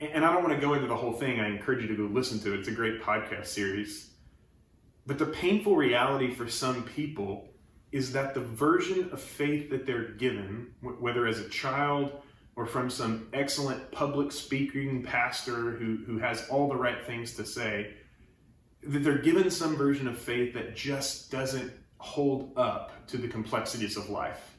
And 0.00 0.24
I 0.24 0.32
don't 0.32 0.42
want 0.42 0.54
to 0.54 0.60
go 0.60 0.74
into 0.74 0.86
the 0.86 0.96
whole 0.96 1.12
thing. 1.12 1.40
I 1.40 1.48
encourage 1.48 1.82
you 1.82 1.88
to 1.88 1.96
go 1.96 2.04
listen 2.04 2.38
to 2.40 2.54
it. 2.54 2.60
It's 2.60 2.68
a 2.68 2.72
great 2.72 3.02
podcast 3.02 3.46
series. 3.46 4.10
But 5.06 5.18
the 5.18 5.26
painful 5.26 5.76
reality 5.76 6.34
for 6.34 6.48
some 6.48 6.82
people 6.82 7.48
is 7.92 8.12
that 8.12 8.34
the 8.34 8.40
version 8.40 9.08
of 9.10 9.20
faith 9.20 9.70
that 9.70 9.86
they're 9.86 10.10
given, 10.12 10.72
whether 10.80 11.26
as 11.26 11.38
a 11.38 11.48
child 11.48 12.20
or 12.56 12.64
from 12.66 12.88
some 12.88 13.28
excellent 13.34 13.92
public 13.92 14.32
speaking 14.32 15.02
pastor 15.02 15.72
who, 15.72 15.98
who 16.06 16.18
has 16.18 16.48
all 16.48 16.68
the 16.68 16.76
right 16.76 17.06
things 17.06 17.34
to 17.34 17.44
say, 17.44 17.94
that 18.82 19.04
they're 19.04 19.18
given 19.18 19.50
some 19.50 19.76
version 19.76 20.08
of 20.08 20.18
faith 20.18 20.54
that 20.54 20.74
just 20.74 21.30
doesn't 21.30 21.70
hold 21.98 22.52
up 22.56 23.06
to 23.06 23.18
the 23.18 23.28
complexities 23.28 23.96
of 23.96 24.08
life. 24.08 24.56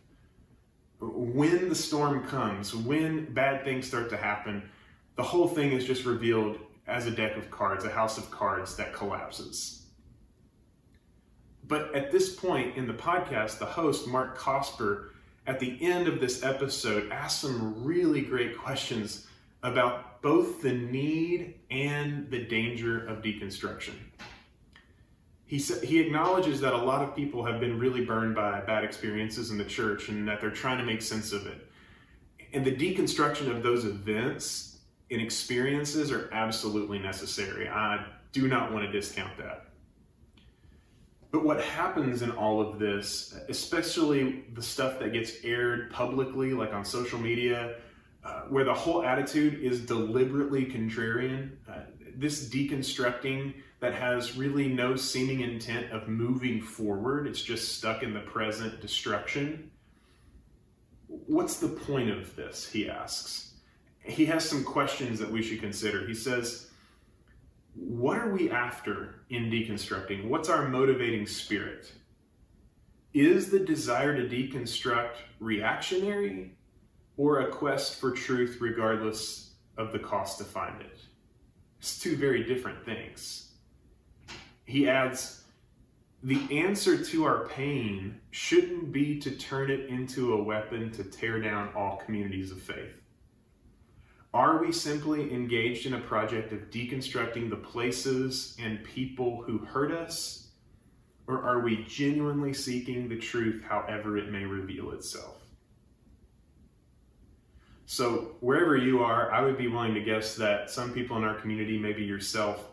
When 0.99 1.69
the 1.69 1.75
storm 1.75 2.27
comes, 2.27 2.73
when 2.73 3.33
bad 3.33 3.63
things 3.63 3.87
start 3.87 4.09
to 4.11 4.17
happen, 4.17 4.69
the 5.15 5.23
whole 5.23 5.47
thing 5.47 5.71
is 5.71 5.85
just 5.85 6.05
revealed 6.05 6.59
as 6.87 7.07
a 7.07 7.11
deck 7.11 7.35
of 7.35 7.49
cards, 7.51 7.83
a 7.83 7.89
house 7.89 8.17
of 8.17 8.29
cards 8.31 8.75
that 8.77 8.93
collapses. 8.93 9.85
But 11.67 11.93
at 11.93 12.11
this 12.11 12.33
point 12.33 12.77
in 12.77 12.87
the 12.87 12.93
podcast, 12.93 13.59
the 13.59 13.65
host, 13.65 14.07
Mark 14.07 14.37
Cosper, 14.37 15.09
at 15.47 15.59
the 15.59 15.77
end 15.81 16.07
of 16.07 16.19
this 16.19 16.43
episode, 16.43 17.09
asked 17.11 17.41
some 17.41 17.83
really 17.83 18.21
great 18.21 18.57
questions 18.57 19.27
about 19.63 20.21
both 20.21 20.61
the 20.61 20.73
need 20.73 21.55
and 21.71 22.29
the 22.29 22.43
danger 22.43 23.07
of 23.07 23.23
deconstruction. 23.23 23.93
He, 25.45 25.57
sa- 25.57 25.79
he 25.79 25.99
acknowledges 25.99 26.59
that 26.59 26.73
a 26.73 26.77
lot 26.77 27.01
of 27.01 27.15
people 27.15 27.45
have 27.45 27.61
been 27.61 27.79
really 27.79 28.03
burned 28.03 28.35
by 28.35 28.59
bad 28.59 28.83
experiences 28.83 29.49
in 29.49 29.57
the 29.57 29.63
church 29.63 30.09
and 30.09 30.27
that 30.27 30.41
they're 30.41 30.51
trying 30.51 30.77
to 30.79 30.83
make 30.83 31.01
sense 31.01 31.31
of 31.31 31.47
it. 31.47 31.65
And 32.53 32.65
the 32.65 32.75
deconstruction 32.75 33.49
of 33.49 33.63
those 33.63 33.85
events 33.85 34.79
and 35.09 35.21
experiences 35.21 36.11
are 36.11 36.29
absolutely 36.33 36.99
necessary. 36.99 37.69
I 37.69 38.05
do 38.33 38.49
not 38.49 38.73
want 38.73 38.85
to 38.85 38.91
discount 38.91 39.37
that. 39.37 39.66
But 41.31 41.43
what 41.43 41.61
happens 41.61 42.21
in 42.21 42.31
all 42.31 42.61
of 42.61 42.79
this, 42.79 43.37
especially 43.49 44.45
the 44.53 44.61
stuff 44.61 44.99
that 44.99 45.11
gets 45.11 45.43
aired 45.43 45.91
publicly, 45.91 46.53
like 46.53 46.73
on 46.73 46.85
social 46.85 47.19
media, 47.19 47.75
uh, 48.23 48.41
where 48.43 48.63
the 48.63 48.73
whole 48.73 49.03
attitude 49.03 49.61
is 49.61 49.81
deliberately 49.81 50.65
contrarian, 50.65 51.51
uh, 51.69 51.79
this 52.15 52.49
deconstructing 52.49 53.53
that 53.79 53.93
has 53.93 54.37
really 54.37 54.67
no 54.67 54.95
seeming 54.95 55.41
intent 55.41 55.91
of 55.91 56.07
moving 56.07 56.61
forward, 56.61 57.27
it's 57.27 57.41
just 57.41 57.77
stuck 57.77 58.03
in 58.03 58.13
the 58.13 58.21
present 58.21 58.81
destruction. 58.81 59.69
What's 61.07 61.57
the 61.59 61.67
point 61.67 62.09
of 62.09 62.35
this? 62.35 62.67
He 62.67 62.89
asks. 62.89 63.53
He 64.01 64.25
has 64.25 64.49
some 64.49 64.63
questions 64.63 65.19
that 65.19 65.29
we 65.29 65.43
should 65.43 65.59
consider. 65.59 66.07
He 66.07 66.13
says, 66.13 66.66
What 67.79 68.17
are 68.17 68.31
we 68.31 68.49
after 68.49 69.21
in 69.29 69.51
deconstructing? 69.51 70.27
What's 70.27 70.49
our 70.49 70.67
motivating 70.67 71.27
spirit? 71.27 71.91
Is 73.13 73.51
the 73.51 73.59
desire 73.59 74.15
to 74.15 74.27
deconstruct 74.27 75.17
reactionary 75.39 76.57
or 77.17 77.41
a 77.41 77.51
quest 77.51 77.99
for 77.99 78.11
truth 78.11 78.57
regardless 78.59 79.53
of 79.77 79.91
the 79.91 79.99
cost 79.99 80.39
to 80.39 80.43
find 80.43 80.81
it? 80.81 80.99
It's 81.79 81.99
two 81.99 82.15
very 82.15 82.43
different 82.43 82.83
things. 82.83 83.51
He 84.65 84.89
adds, 84.89 85.43
the 86.23 86.41
answer 86.49 86.97
to 86.97 87.25
our 87.25 87.47
pain 87.47 88.19
shouldn't 88.31 88.91
be 88.91 89.19
to 89.19 89.31
turn 89.31 89.69
it 89.69 89.87
into 89.87 90.33
a 90.33 90.43
weapon 90.43 90.91
to 90.93 91.03
tear 91.03 91.39
down 91.39 91.69
all 91.75 91.97
communities 91.97 92.51
of 92.51 92.59
faith. 92.59 93.03
Are 94.37 94.59
we 94.59 94.71
simply 94.71 95.33
engaged 95.33 95.87
in 95.87 95.95
a 95.95 95.99
project 95.99 96.53
of 96.53 96.69
deconstructing 96.69 97.49
the 97.49 97.55
places 97.55 98.55
and 98.61 98.83
people 98.83 99.41
who 99.41 99.57
hurt 99.57 99.91
us? 99.91 100.49
Or 101.25 101.41
are 101.41 101.61
we 101.61 101.83
genuinely 101.85 102.53
seeking 102.53 103.09
the 103.09 103.17
truth 103.17 103.63
however 103.67 104.15
it 104.15 104.29
may 104.29 104.45
reveal 104.45 104.91
itself? 104.91 105.37
So, 107.87 108.35
wherever 108.39 108.77
you 108.77 109.03
are, 109.03 109.31
I 109.31 109.41
would 109.41 109.57
be 109.57 109.69
willing 109.69 109.95
to 109.95 110.01
guess 110.01 110.35
that 110.35 110.69
some 110.69 110.93
people 110.93 111.17
in 111.17 111.23
our 111.23 111.33
community, 111.33 111.79
maybe 111.79 112.03
yourself, 112.03 112.63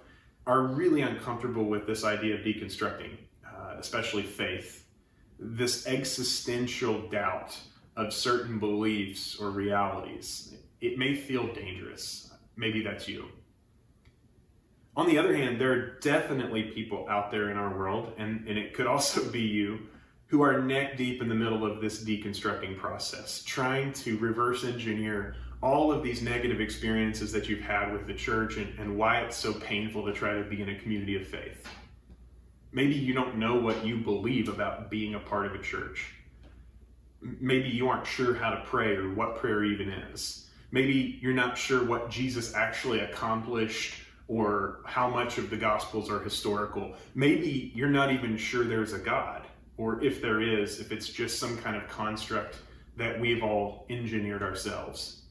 are 0.46 0.64
really 0.64 1.00
uncomfortable 1.00 1.64
with 1.64 1.86
this 1.86 2.04
idea 2.04 2.34
of 2.34 2.42
deconstructing, 2.42 3.16
uh, 3.46 3.76
especially 3.78 4.24
faith. 4.24 4.84
This 5.38 5.86
existential 5.86 7.08
doubt 7.08 7.58
of 7.96 8.12
certain 8.12 8.58
beliefs 8.58 9.36
or 9.36 9.50
realities. 9.50 10.54
It 10.84 10.98
may 10.98 11.14
feel 11.14 11.50
dangerous. 11.54 12.30
Maybe 12.56 12.82
that's 12.82 13.08
you. 13.08 13.28
On 14.94 15.06
the 15.06 15.16
other 15.16 15.34
hand, 15.34 15.58
there 15.58 15.72
are 15.72 15.98
definitely 16.00 16.64
people 16.64 17.06
out 17.08 17.30
there 17.30 17.48
in 17.48 17.56
our 17.56 17.74
world, 17.74 18.12
and, 18.18 18.46
and 18.46 18.58
it 18.58 18.74
could 18.74 18.86
also 18.86 19.30
be 19.30 19.40
you, 19.40 19.78
who 20.26 20.42
are 20.42 20.60
neck 20.60 20.98
deep 20.98 21.22
in 21.22 21.28
the 21.30 21.34
middle 21.34 21.64
of 21.64 21.80
this 21.80 22.04
deconstructing 22.04 22.76
process, 22.76 23.42
trying 23.44 23.94
to 23.94 24.18
reverse 24.18 24.62
engineer 24.62 25.36
all 25.62 25.90
of 25.90 26.02
these 26.02 26.20
negative 26.20 26.60
experiences 26.60 27.32
that 27.32 27.48
you've 27.48 27.60
had 27.62 27.90
with 27.90 28.06
the 28.06 28.12
church 28.12 28.58
and, 28.58 28.78
and 28.78 28.94
why 28.94 29.20
it's 29.20 29.38
so 29.38 29.54
painful 29.54 30.04
to 30.04 30.12
try 30.12 30.34
to 30.34 30.44
be 30.44 30.60
in 30.60 30.68
a 30.68 30.78
community 30.78 31.16
of 31.16 31.26
faith. 31.26 31.66
Maybe 32.72 32.94
you 32.94 33.14
don't 33.14 33.38
know 33.38 33.54
what 33.54 33.86
you 33.86 33.96
believe 33.96 34.50
about 34.50 34.90
being 34.90 35.14
a 35.14 35.20
part 35.20 35.46
of 35.46 35.54
a 35.54 35.62
church. 35.62 36.12
Maybe 37.22 37.70
you 37.70 37.88
aren't 37.88 38.06
sure 38.06 38.34
how 38.34 38.50
to 38.50 38.62
pray 38.66 38.96
or 38.96 39.14
what 39.14 39.36
prayer 39.36 39.64
even 39.64 39.88
is. 39.88 40.43
Maybe 40.74 41.20
you're 41.22 41.32
not 41.32 41.56
sure 41.56 41.84
what 41.84 42.10
Jesus 42.10 42.52
actually 42.52 42.98
accomplished 42.98 43.94
or 44.26 44.80
how 44.84 45.08
much 45.08 45.38
of 45.38 45.48
the 45.48 45.56
Gospels 45.56 46.10
are 46.10 46.18
historical. 46.18 46.96
Maybe 47.14 47.70
you're 47.76 47.90
not 47.90 48.12
even 48.12 48.36
sure 48.36 48.64
there's 48.64 48.92
a 48.92 48.98
God 48.98 49.42
or 49.76 50.02
if 50.02 50.20
there 50.20 50.40
is, 50.40 50.80
if 50.80 50.90
it's 50.90 51.08
just 51.08 51.38
some 51.38 51.56
kind 51.58 51.76
of 51.76 51.86
construct 51.88 52.56
that 52.96 53.20
we've 53.20 53.44
all 53.44 53.86
engineered 53.88 54.42
ourselves. 54.42 55.22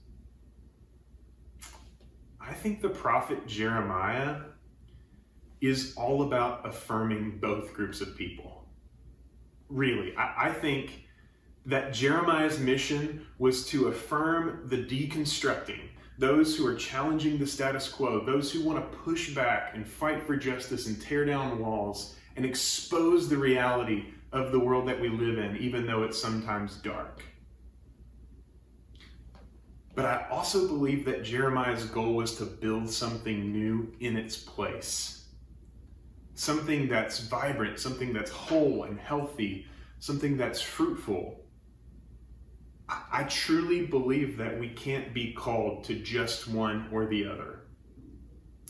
I 2.40 2.54
think 2.54 2.82
the 2.82 2.88
prophet 2.88 3.46
Jeremiah 3.46 4.44
is 5.60 5.94
all 5.98 6.22
about 6.22 6.66
affirming 6.66 7.40
both 7.40 7.74
groups 7.74 8.00
of 8.00 8.16
people. 8.16 8.66
Really, 9.68 10.16
I, 10.16 10.48
I 10.48 10.54
think 10.54 11.04
that 11.66 11.94
Jeremiah's 11.94 12.60
mission 12.60 13.26
was 13.38 13.66
to 13.68 13.88
affirm 13.88 14.68
the 14.68 14.78
deconstructing, 14.78 15.82
those 16.18 16.56
who 16.56 16.68
are 16.68 16.76
challenging 16.76 17.38
the 17.38 17.48
status 17.48 17.88
quo, 17.88 18.24
those 18.26 18.52
who 18.52 18.64
want 18.64 18.80
to 18.80 18.98
push 18.98 19.34
back 19.34 19.72
and 19.74 19.88
fight 19.88 20.22
for 20.24 20.36
justice 20.36 20.88
and 20.88 21.02
tear 21.02 21.26
down 21.26 21.60
walls 21.60 22.16
and 22.36 22.46
expose 22.46 23.30
the 23.30 23.38
reality 23.38 24.06
of 24.32 24.52
the 24.52 24.60
world 24.60 24.88
that 24.88 25.00
we 25.00 25.10
live 25.10 25.38
in, 25.38 25.56
even 25.58 25.86
though 25.86 26.04
it's 26.04 26.22
sometimes 26.22 26.78
dark. 26.78 27.24
But 29.96 30.06
I 30.06 30.28
also 30.30 30.68
believe 30.68 31.06
that 31.06 31.24
Jeremiah's 31.24 31.86
goal 31.86 32.16
was 32.16 32.36
to 32.38 32.46
build 32.46 32.90
something 32.90 33.52
new 33.52 33.94
in 34.00 34.18
its 34.18 34.36
place. 34.36 35.26
Something 36.34 36.88
that's 36.88 37.20
vibrant, 37.20 37.80
something 37.80 38.12
that's 38.12 38.32
whole 38.32 38.86
and 38.86 39.00
healthy, 39.00 39.68
something 40.00 40.36
that's 40.36 40.62
fruitful. 40.62 41.40
I 43.12 43.24
truly 43.24 43.86
believe 43.86 44.38
that 44.38 44.60
we 44.60 44.70
can't 44.70 45.14
be 45.14 45.34
called 45.34 45.84
to 45.86 45.96
just 45.96 46.48
one 46.48 46.90
or 46.92 47.06
the 47.06 47.28
other. 47.28 47.62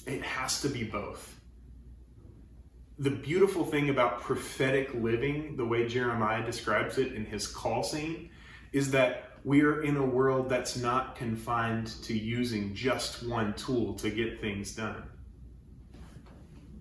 It 0.05 0.21
has 0.21 0.61
to 0.61 0.69
be 0.69 0.83
both 0.83 1.33
the 2.99 3.09
beautiful 3.09 3.65
thing 3.65 3.89
about 3.89 4.21
prophetic 4.21 4.93
living, 4.93 5.55
the 5.55 5.65
way 5.65 5.87
Jeremiah 5.87 6.45
describes 6.45 6.97
it 6.97 7.13
in 7.13 7.25
his 7.25 7.47
call 7.47 7.83
scene, 7.83 8.29
is 8.71 8.91
that 8.91 9.31
we 9.43 9.61
are 9.61 9.81
in 9.81 9.97
a 9.97 10.05
world 10.05 10.47
that's 10.47 10.77
not 10.77 11.15
confined 11.15 11.87
to 12.03 12.17
using 12.17 12.73
just 12.73 13.23
one 13.23 13.53
tool 13.55 13.93
to 13.95 14.09
get 14.09 14.39
things 14.39 14.73
done. 14.75 15.03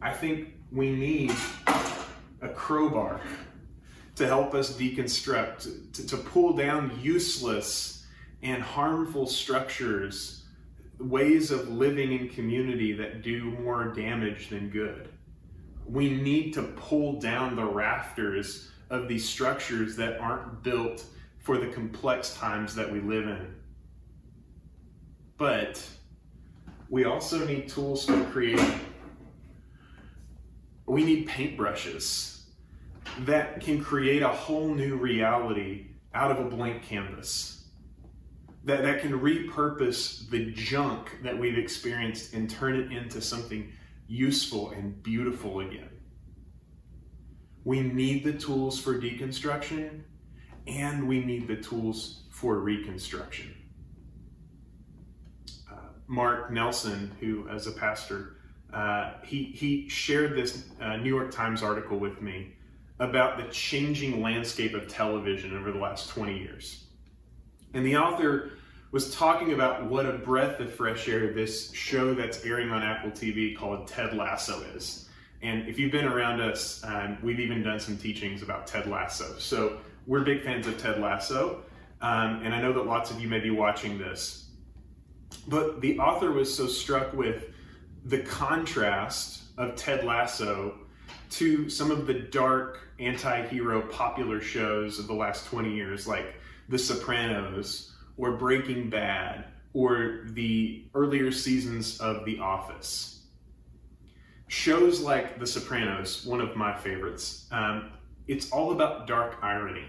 I 0.00 0.12
think 0.12 0.54
we 0.70 0.94
need 0.94 1.32
a 2.40 2.48
crowbar 2.50 3.20
to 4.16 4.26
help 4.26 4.54
us 4.54 4.76
deconstruct, 4.76 5.92
to, 5.94 6.06
to 6.06 6.16
pull 6.16 6.52
down 6.52 6.98
useless 7.00 8.06
and 8.42 8.62
harmful 8.62 9.26
structures, 9.26 10.44
ways 10.98 11.50
of 11.50 11.68
living 11.68 12.12
in 12.12 12.28
community 12.28 12.92
that 12.92 13.22
do 13.22 13.44
more 13.44 13.86
damage 13.92 14.50
than 14.50 14.68
good 14.68 15.08
we 15.86 16.10
need 16.10 16.54
to 16.54 16.62
pull 16.62 17.20
down 17.20 17.56
the 17.56 17.64
rafters 17.64 18.70
of 18.90 19.08
these 19.08 19.28
structures 19.28 19.96
that 19.96 20.18
aren't 20.20 20.62
built 20.62 21.04
for 21.38 21.58
the 21.58 21.66
complex 21.66 22.34
times 22.36 22.74
that 22.74 22.90
we 22.90 23.00
live 23.00 23.26
in. 23.26 23.54
But 25.38 25.84
we 26.88 27.04
also 27.04 27.44
need 27.46 27.68
tools 27.68 28.06
to 28.06 28.24
create. 28.26 28.60
We 30.86 31.04
need 31.04 31.28
paintbrushes 31.28 32.31
that 33.20 33.60
can 33.60 33.82
create 33.82 34.22
a 34.22 34.28
whole 34.28 34.74
new 34.74 34.96
reality 34.96 35.86
out 36.14 36.30
of 36.30 36.38
a 36.38 36.48
blank 36.48 36.82
canvas. 36.82 37.64
That, 38.64 38.82
that 38.82 39.00
can 39.00 39.18
repurpose 39.18 40.28
the 40.30 40.52
junk 40.52 41.18
that 41.22 41.36
we've 41.36 41.58
experienced 41.58 42.32
and 42.32 42.48
turn 42.48 42.76
it 42.76 42.92
into 42.92 43.20
something 43.20 43.72
useful 44.06 44.70
and 44.70 45.02
beautiful 45.02 45.60
again. 45.60 45.88
We 47.64 47.80
need 47.80 48.24
the 48.24 48.32
tools 48.32 48.78
for 48.78 48.98
deconstruction 48.98 50.02
and 50.66 51.08
we 51.08 51.24
need 51.24 51.48
the 51.48 51.56
tools 51.56 52.22
for 52.30 52.58
reconstruction. 52.58 53.54
Uh, 55.70 55.76
Mark 56.06 56.52
Nelson, 56.52 57.10
who, 57.20 57.48
as 57.48 57.66
a 57.66 57.72
pastor, 57.72 58.36
uh, 58.72 59.14
he, 59.24 59.44
he 59.44 59.88
shared 59.88 60.36
this 60.36 60.66
uh, 60.80 60.96
New 60.96 61.08
York 61.08 61.30
Times 61.30 61.62
article 61.62 61.98
with 61.98 62.22
me 62.22 62.54
about 63.02 63.36
the 63.36 63.42
changing 63.52 64.22
landscape 64.22 64.74
of 64.74 64.86
television 64.86 65.58
over 65.58 65.72
the 65.72 65.78
last 65.78 66.08
20 66.10 66.38
years. 66.38 66.84
And 67.74 67.84
the 67.84 67.96
author 67.96 68.52
was 68.92 69.12
talking 69.12 69.52
about 69.54 69.84
what 69.86 70.06
a 70.06 70.12
breath 70.12 70.60
of 70.60 70.72
fresh 70.72 71.08
air 71.08 71.32
this 71.32 71.72
show 71.72 72.14
that's 72.14 72.44
airing 72.44 72.70
on 72.70 72.84
Apple 72.84 73.10
TV 73.10 73.56
called 73.56 73.88
Ted 73.88 74.14
Lasso 74.14 74.62
is. 74.76 75.08
And 75.42 75.66
if 75.68 75.80
you've 75.80 75.90
been 75.90 76.04
around 76.04 76.40
us, 76.40 76.80
um, 76.84 77.18
we've 77.24 77.40
even 77.40 77.64
done 77.64 77.80
some 77.80 77.96
teachings 77.96 78.40
about 78.40 78.68
Ted 78.68 78.86
Lasso. 78.86 79.34
So 79.36 79.78
we're 80.06 80.20
big 80.20 80.44
fans 80.44 80.68
of 80.68 80.78
Ted 80.78 81.00
Lasso. 81.00 81.64
Um, 82.00 82.42
and 82.44 82.54
I 82.54 82.62
know 82.62 82.72
that 82.72 82.86
lots 82.86 83.10
of 83.10 83.20
you 83.20 83.26
may 83.26 83.40
be 83.40 83.50
watching 83.50 83.98
this. 83.98 84.46
But 85.48 85.80
the 85.80 85.98
author 85.98 86.30
was 86.30 86.54
so 86.54 86.68
struck 86.68 87.12
with 87.14 87.46
the 88.04 88.20
contrast 88.20 89.42
of 89.58 89.74
Ted 89.74 90.04
Lasso 90.04 90.78
to 91.32 91.70
some 91.70 91.90
of 91.90 92.06
the 92.06 92.14
dark 92.14 92.80
anti 92.98 93.46
hero 93.48 93.82
popular 93.88 94.40
shows 94.40 94.98
of 94.98 95.06
the 95.06 95.14
last 95.14 95.46
20 95.46 95.74
years, 95.74 96.06
like 96.06 96.34
The 96.68 96.78
Sopranos 96.78 97.92
or 98.18 98.32
Breaking 98.32 98.90
Bad 98.90 99.46
or 99.72 100.24
the 100.26 100.84
earlier 100.94 101.32
seasons 101.32 101.98
of 102.00 102.26
The 102.26 102.38
Office. 102.38 103.22
Shows 104.48 105.00
like 105.00 105.38
The 105.38 105.46
Sopranos, 105.46 106.26
one 106.26 106.42
of 106.42 106.54
my 106.54 106.76
favorites, 106.76 107.48
um, 107.50 107.92
it's 108.28 108.50
all 108.50 108.72
about 108.72 109.06
dark 109.06 109.38
irony. 109.42 109.86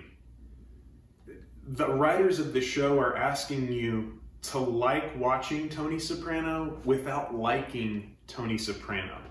The 1.67 1.87
writers 1.87 2.39
of 2.39 2.53
the 2.53 2.61
show 2.61 2.97
are 2.99 3.17
asking 3.17 3.71
you 3.71 4.19
to 4.43 4.59
like 4.59 5.17
watching 5.17 5.67
Tony 5.67 5.99
Soprano 5.99 6.77
without 6.85 7.35
liking 7.35 8.15
Tony 8.27 8.57
Soprano. 8.57 9.22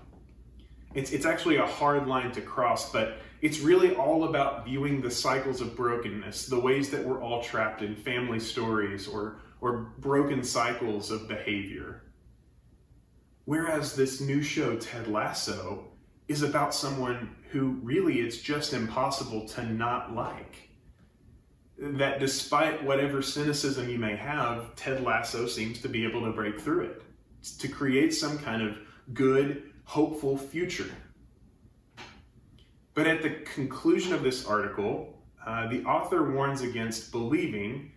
It's, 0.93 1.11
it's 1.11 1.25
actually 1.25 1.57
a 1.57 1.65
hard 1.65 2.07
line 2.07 2.31
to 2.33 2.41
cross, 2.41 2.91
but 2.91 3.17
it's 3.41 3.59
really 3.59 3.95
all 3.95 4.25
about 4.25 4.65
viewing 4.65 5.01
the 5.01 5.11
cycles 5.11 5.59
of 5.59 5.75
brokenness, 5.75 6.45
the 6.47 6.59
ways 6.59 6.89
that 6.91 7.03
we're 7.03 7.21
all 7.21 7.41
trapped 7.43 7.81
in 7.81 7.95
family 7.95 8.39
stories 8.39 9.07
or, 9.07 9.41
or 9.59 9.93
broken 9.99 10.43
cycles 10.43 11.11
of 11.11 11.27
behavior. 11.27 12.03
Whereas 13.45 13.95
this 13.95 14.21
new 14.21 14.41
show, 14.41 14.77
Ted 14.77 15.07
Lasso, 15.07 15.89
is 16.27 16.43
about 16.43 16.73
someone 16.73 17.35
who 17.49 17.79
really 17.83 18.21
it's 18.21 18.37
just 18.37 18.73
impossible 18.73 19.47
to 19.49 19.65
not 19.65 20.15
like. 20.15 20.69
That 21.77 22.19
despite 22.19 22.83
whatever 22.83 23.21
cynicism 23.21 23.89
you 23.89 23.97
may 23.97 24.15
have, 24.15 24.73
Ted 24.75 25.03
Lasso 25.03 25.47
seems 25.47 25.81
to 25.81 25.89
be 25.89 26.05
able 26.05 26.21
to 26.21 26.31
break 26.31 26.61
through 26.61 26.85
it, 26.85 27.01
to 27.59 27.67
create 27.67 28.13
some 28.13 28.39
kind 28.39 28.61
of 28.61 28.77
good, 29.13 29.72
hopeful 29.85 30.37
future. 30.37 30.89
But 32.93 33.07
at 33.07 33.21
the 33.21 33.31
conclusion 33.45 34.13
of 34.13 34.23
this 34.23 34.45
article, 34.45 35.17
uh, 35.45 35.67
the 35.67 35.83
author 35.83 36.31
warns 36.31 36.61
against 36.61 37.11
believing 37.11 37.91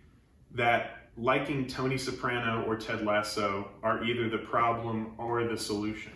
that 0.51 1.09
liking 1.17 1.67
Tony 1.67 1.97
Soprano 1.97 2.63
or 2.65 2.75
Ted 2.75 3.05
Lasso 3.05 3.69
are 3.83 4.03
either 4.03 4.29
the 4.29 4.37
problem 4.37 5.13
or 5.17 5.43
the 5.43 5.57
solution. 5.57 6.11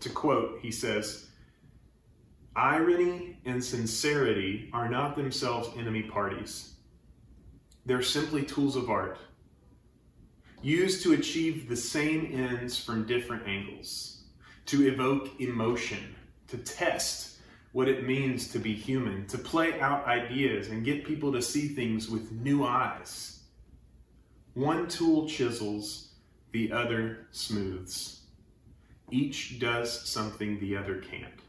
To 0.00 0.10
quote, 0.10 0.58
he 0.60 0.70
says, 0.70 1.28
Irony 2.54 3.38
and 3.44 3.62
sincerity 3.62 4.70
are 4.72 4.88
not 4.88 5.14
themselves 5.14 5.68
enemy 5.76 6.02
parties. 6.02 6.74
They're 7.84 8.02
simply 8.02 8.42
tools 8.42 8.76
of 8.76 8.88
art, 8.88 9.18
used 10.62 11.02
to 11.02 11.12
achieve 11.12 11.68
the 11.68 11.76
same 11.76 12.32
ends 12.32 12.82
from 12.82 13.06
different 13.06 13.46
angles, 13.46 14.15
to 14.66 14.86
evoke 14.86 15.40
emotion, 15.40 16.14
to 16.48 16.58
test 16.58 17.38
what 17.72 17.88
it 17.88 18.06
means 18.06 18.48
to 18.48 18.58
be 18.58 18.74
human, 18.74 19.26
to 19.26 19.38
play 19.38 19.80
out 19.80 20.06
ideas 20.06 20.68
and 20.68 20.84
get 20.84 21.04
people 21.04 21.32
to 21.32 21.42
see 21.42 21.68
things 21.68 22.08
with 22.08 22.32
new 22.32 22.64
eyes. 22.64 23.40
One 24.54 24.88
tool 24.88 25.28
chisels, 25.28 26.14
the 26.52 26.72
other 26.72 27.26
smooths. 27.32 28.22
Each 29.10 29.58
does 29.58 30.08
something 30.08 30.58
the 30.58 30.76
other 30.76 30.96
can't. 30.96 31.40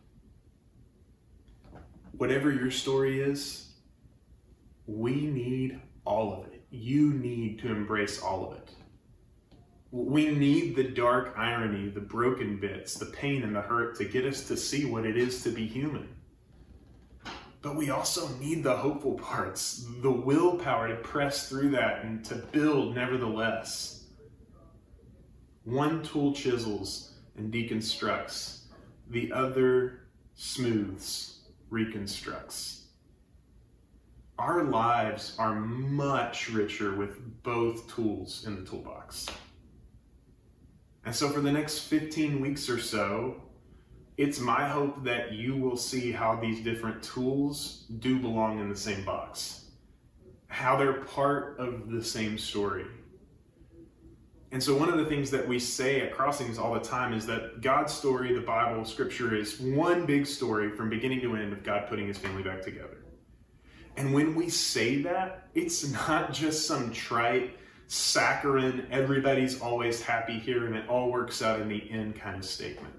Whatever 2.12 2.52
your 2.52 2.72
story 2.72 3.22
is, 3.22 3.72
we 4.86 5.28
need 5.28 5.80
all 6.06 6.34
of 6.34 6.48
it. 6.54 6.62
You 6.70 7.14
need 7.14 7.60
to 7.60 7.70
embrace 7.70 8.22
all 8.22 8.52
of 8.52 8.58
it. 8.58 8.72
We 9.91 10.30
need 10.30 10.76
the 10.76 10.84
dark 10.84 11.34
irony, 11.38 11.89
the 11.89 12.02
broken 12.02 12.58
bits, 12.60 12.95
the 12.95 13.06
pain 13.06 13.43
and 13.43 13.56
the 13.56 13.62
hurt 13.62 13.95
to 13.97 14.06
get 14.06 14.26
us 14.26 14.45
to 14.47 14.58
see 14.58 14.86
what 14.86 15.06
it 15.06 15.15
is 15.15 15.41
to 15.43 15.50
be 15.50 15.65
human. 15.65 16.10
But 17.62 17.76
we 17.76 17.89
also 17.89 18.28
need 18.39 18.63
the 18.63 18.76
hopeful 18.76 19.13
parts, 19.13 19.86
the 20.02 20.12
willpower 20.12 20.89
to 20.89 20.95
press 20.95 21.47
through 21.47 21.71
that 21.71 22.04
and 22.04 22.23
to 22.26 22.36
build 22.36 22.95
nevertheless. 22.95 24.06
One 25.63 26.04
tool 26.04 26.34
chisels 26.34 27.13
and 27.38 27.52
deconstructs, 27.52 28.63
the 29.10 29.32
other 29.32 30.08
smooths, 30.36 31.41
reconstructs. 31.69 32.88
Our 34.38 34.63
lives 34.65 35.36
are 35.39 35.56
much 35.56 36.50
richer 36.50 36.95
with 36.95 37.41
both 37.43 37.93
tools 37.93 38.45
in 38.45 38.56
the 38.56 38.69
toolbox. 38.69 39.28
And 41.08 41.15
so, 41.15 41.30
for 41.30 41.39
the 41.39 41.54
next 41.54 41.80
15 41.84 42.41
weeks 42.41 42.70
or 42.70 42.78
so, 42.78 43.41
it's 44.17 44.41
my 44.41 44.67
hope 44.67 45.06
that 45.06 45.32
you 45.32 45.56
will 45.56 45.78
see 45.78 46.12
how 46.12 46.36
these 46.36 46.62
different 46.62 47.02
tools 47.02 47.86
do 48.00 48.20
belong 48.20 48.60
in 48.60 48.67
the 48.67 48.76
same 48.76 49.06
box, 49.06 49.67
how 50.48 50.76
they're 50.76 51.02
part 51.04 51.58
of 51.60 51.89
the 51.89 52.04
same 52.04 52.38
story. 52.38 52.88
And 54.52 54.62
so, 54.62 54.76
one 54.76 54.89
of 54.89 54.98
the 54.98 55.06
things 55.06 55.32
that 55.32 55.48
we 55.48 55.60
say 55.60 56.02
at 56.02 56.13
Crossings 56.13 56.58
all 56.58 56.74
the 56.74 56.82
time 56.82 57.13
is 57.13 57.26
that 57.28 57.62
God's 57.62 57.93
story, 57.93 58.34
the 58.34 58.41
Bible, 58.41 58.84
Scripture, 58.84 59.34
is 59.34 59.62
one 59.62 60.06
big 60.06 60.28
story 60.28 60.76
from 60.76 60.89
beginning 60.89 61.22
to 61.22 61.38
end 61.38 61.54
of 61.54 61.63
God 61.63 61.88
putting 61.88 62.08
his 62.08 62.17
family 62.17 62.43
back 62.43 62.62
together. 62.62 62.98
And 63.96 64.13
when 64.13 64.36
we 64.36 64.50
say 64.50 65.04
that, 65.04 65.48
it's 65.56 65.89
not 66.10 66.34
just 66.34 66.67
some 66.67 66.91
trite, 66.91 67.58
saccharine, 67.88 68.88
everybody's 68.91 69.62
always 69.62 70.02
happy 70.02 70.38
here 70.39 70.65
and 70.65 70.76
it 70.76 70.88
all 70.88 71.12
works 71.12 71.41
out 71.41 71.60
in 71.62 71.69
the 71.69 71.89
end 71.89 72.15
kind 72.15 72.38
of 72.38 72.45
statement. 72.45 72.93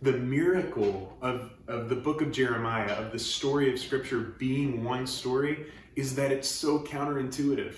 The 0.00 0.12
miracle 0.12 1.16
of, 1.20 1.52
of 1.68 1.88
the 1.88 1.94
book 1.94 2.22
of 2.22 2.32
Jeremiah, 2.32 2.92
of 2.92 3.12
the 3.12 3.18
story 3.18 3.72
of 3.72 3.78
Scripture 3.78 4.34
being 4.38 4.82
one 4.82 5.06
story, 5.06 5.66
is 5.94 6.14
that 6.16 6.32
it's 6.32 6.48
so 6.48 6.80
counterintuitive 6.80 7.74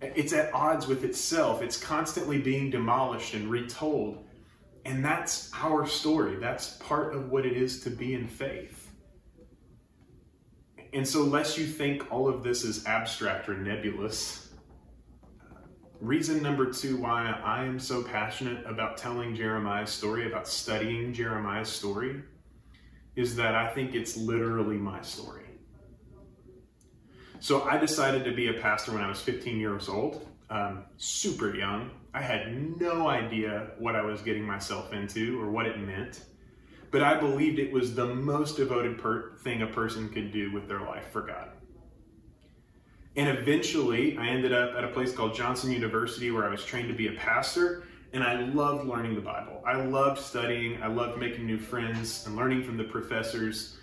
it's 0.00 0.32
at 0.32 0.52
odds 0.52 0.86
with 0.86 1.04
itself. 1.04 1.62
It's 1.62 1.76
constantly 1.76 2.38
being 2.38 2.70
demolished 2.70 3.34
and 3.34 3.50
retold. 3.50 4.24
And 4.84 5.04
that's 5.04 5.50
our 5.54 5.86
story. 5.86 6.36
That's 6.36 6.76
part 6.76 7.14
of 7.14 7.30
what 7.30 7.46
it 7.46 7.54
is 7.54 7.80
to 7.84 7.90
be 7.90 8.14
in 8.14 8.28
faith. 8.28 8.85
And 10.96 11.06
so, 11.06 11.24
lest 11.24 11.58
you 11.58 11.66
think 11.66 12.10
all 12.10 12.26
of 12.26 12.42
this 12.42 12.64
is 12.64 12.86
abstract 12.86 13.50
or 13.50 13.54
nebulous, 13.54 14.48
reason 16.00 16.42
number 16.42 16.72
two 16.72 16.96
why 16.96 17.38
I 17.44 17.66
am 17.66 17.78
so 17.78 18.02
passionate 18.02 18.64
about 18.64 18.96
telling 18.96 19.34
Jeremiah's 19.34 19.90
story, 19.90 20.26
about 20.26 20.48
studying 20.48 21.12
Jeremiah's 21.12 21.68
story, 21.68 22.22
is 23.14 23.36
that 23.36 23.54
I 23.54 23.74
think 23.74 23.94
it's 23.94 24.16
literally 24.16 24.78
my 24.78 25.02
story. 25.02 25.44
So 27.40 27.64
I 27.64 27.76
decided 27.76 28.24
to 28.24 28.34
be 28.34 28.48
a 28.48 28.54
pastor 28.54 28.92
when 28.92 29.02
I 29.02 29.08
was 29.08 29.20
15 29.20 29.60
years 29.60 29.90
old, 29.90 30.26
um, 30.48 30.86
super 30.96 31.54
young. 31.54 31.90
I 32.14 32.22
had 32.22 32.80
no 32.80 33.06
idea 33.06 33.72
what 33.78 33.96
I 33.96 34.00
was 34.00 34.22
getting 34.22 34.46
myself 34.46 34.94
into 34.94 35.38
or 35.42 35.50
what 35.50 35.66
it 35.66 35.78
meant, 35.78 36.22
but 36.90 37.02
I 37.02 37.18
believed 37.18 37.58
it 37.58 37.72
was 37.72 37.94
the 37.94 38.06
most 38.06 38.56
devoted 38.56 38.98
per- 38.98 39.36
thing 39.38 39.62
a 39.62 39.66
person 39.66 40.08
could 40.08 40.32
do 40.32 40.52
with 40.52 40.68
their 40.68 40.80
life 40.80 41.10
for 41.12 41.22
God. 41.22 41.50
And 43.16 43.28
eventually, 43.38 44.18
I 44.18 44.28
ended 44.28 44.52
up 44.52 44.76
at 44.76 44.84
a 44.84 44.88
place 44.88 45.12
called 45.12 45.34
Johnson 45.34 45.72
University 45.72 46.30
where 46.30 46.44
I 46.44 46.50
was 46.50 46.64
trained 46.64 46.88
to 46.88 46.94
be 46.94 47.08
a 47.08 47.12
pastor, 47.12 47.84
and 48.12 48.22
I 48.22 48.42
loved 48.42 48.86
learning 48.86 49.14
the 49.14 49.22
Bible. 49.22 49.62
I 49.66 49.76
loved 49.76 50.20
studying, 50.20 50.82
I 50.82 50.88
loved 50.88 51.18
making 51.18 51.46
new 51.46 51.58
friends 51.58 52.26
and 52.26 52.36
learning 52.36 52.64
from 52.64 52.76
the 52.76 52.84
professors. 52.84 53.78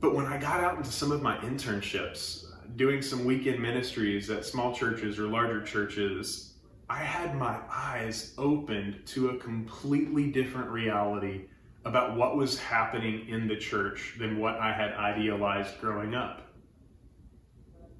But 0.00 0.14
when 0.14 0.26
I 0.26 0.38
got 0.38 0.60
out 0.60 0.76
into 0.76 0.90
some 0.90 1.12
of 1.12 1.22
my 1.22 1.36
internships, 1.38 2.46
doing 2.76 3.02
some 3.02 3.24
weekend 3.24 3.60
ministries 3.60 4.28
at 4.30 4.44
small 4.44 4.74
churches 4.74 5.18
or 5.18 5.28
larger 5.28 5.62
churches, 5.62 6.54
I 6.88 6.98
had 6.98 7.36
my 7.36 7.60
eyes 7.70 8.34
opened 8.38 9.06
to 9.06 9.28
a 9.28 9.38
completely 9.38 10.30
different 10.32 10.70
reality 10.70 11.46
about 11.84 12.16
what 12.16 12.36
was 12.36 12.58
happening 12.58 13.28
in 13.28 13.48
the 13.48 13.56
church 13.56 14.16
than 14.18 14.38
what 14.38 14.56
I 14.58 14.72
had 14.72 14.92
idealized 14.92 15.80
growing 15.80 16.14
up. 16.14 16.42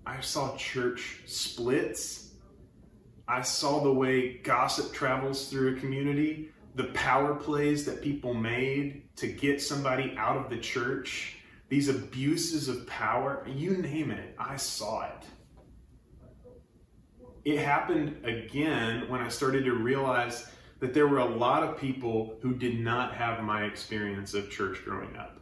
I 0.07 0.21
saw 0.21 0.57
church 0.57 1.21
splits. 1.27 2.35
I 3.27 3.43
saw 3.43 3.83
the 3.83 3.93
way 3.93 4.39
gossip 4.39 4.93
travels 4.93 5.49
through 5.49 5.77
a 5.77 5.81
community, 5.81 6.51
the 6.75 6.85
power 6.85 7.35
plays 7.35 7.85
that 7.85 8.03
people 8.03 8.35
made 8.35 9.15
to 9.17 9.27
get 9.27 9.61
somebody 9.61 10.15
out 10.17 10.37
of 10.37 10.51
the 10.51 10.59
church 10.59 11.37
these 11.71 11.89
abuses 11.89 12.69
of 12.69 12.85
power, 12.89 13.47
you 13.49 13.77
name 13.77 14.11
it, 14.11 14.35
I 14.39 14.57
saw 14.57 15.05
it. 15.05 15.25
It 17.45 17.61
happened 17.61 18.25
again 18.25 19.09
when 19.09 19.21
I 19.21 19.29
started 19.29 19.65
to 19.65 19.73
realize 19.73 20.51
that 20.81 20.95
there 20.95 21.07
were 21.07 21.19
a 21.19 21.37
lot 21.37 21.63
of 21.63 21.79
people 21.79 22.39
who 22.43 22.55
did 22.55 22.81
not 22.81 23.15
have 23.15 23.43
my 23.43 23.65
experience 23.65 24.35
of 24.35 24.51
church 24.51 24.79
growing 24.85 25.17
up. 25.17 25.39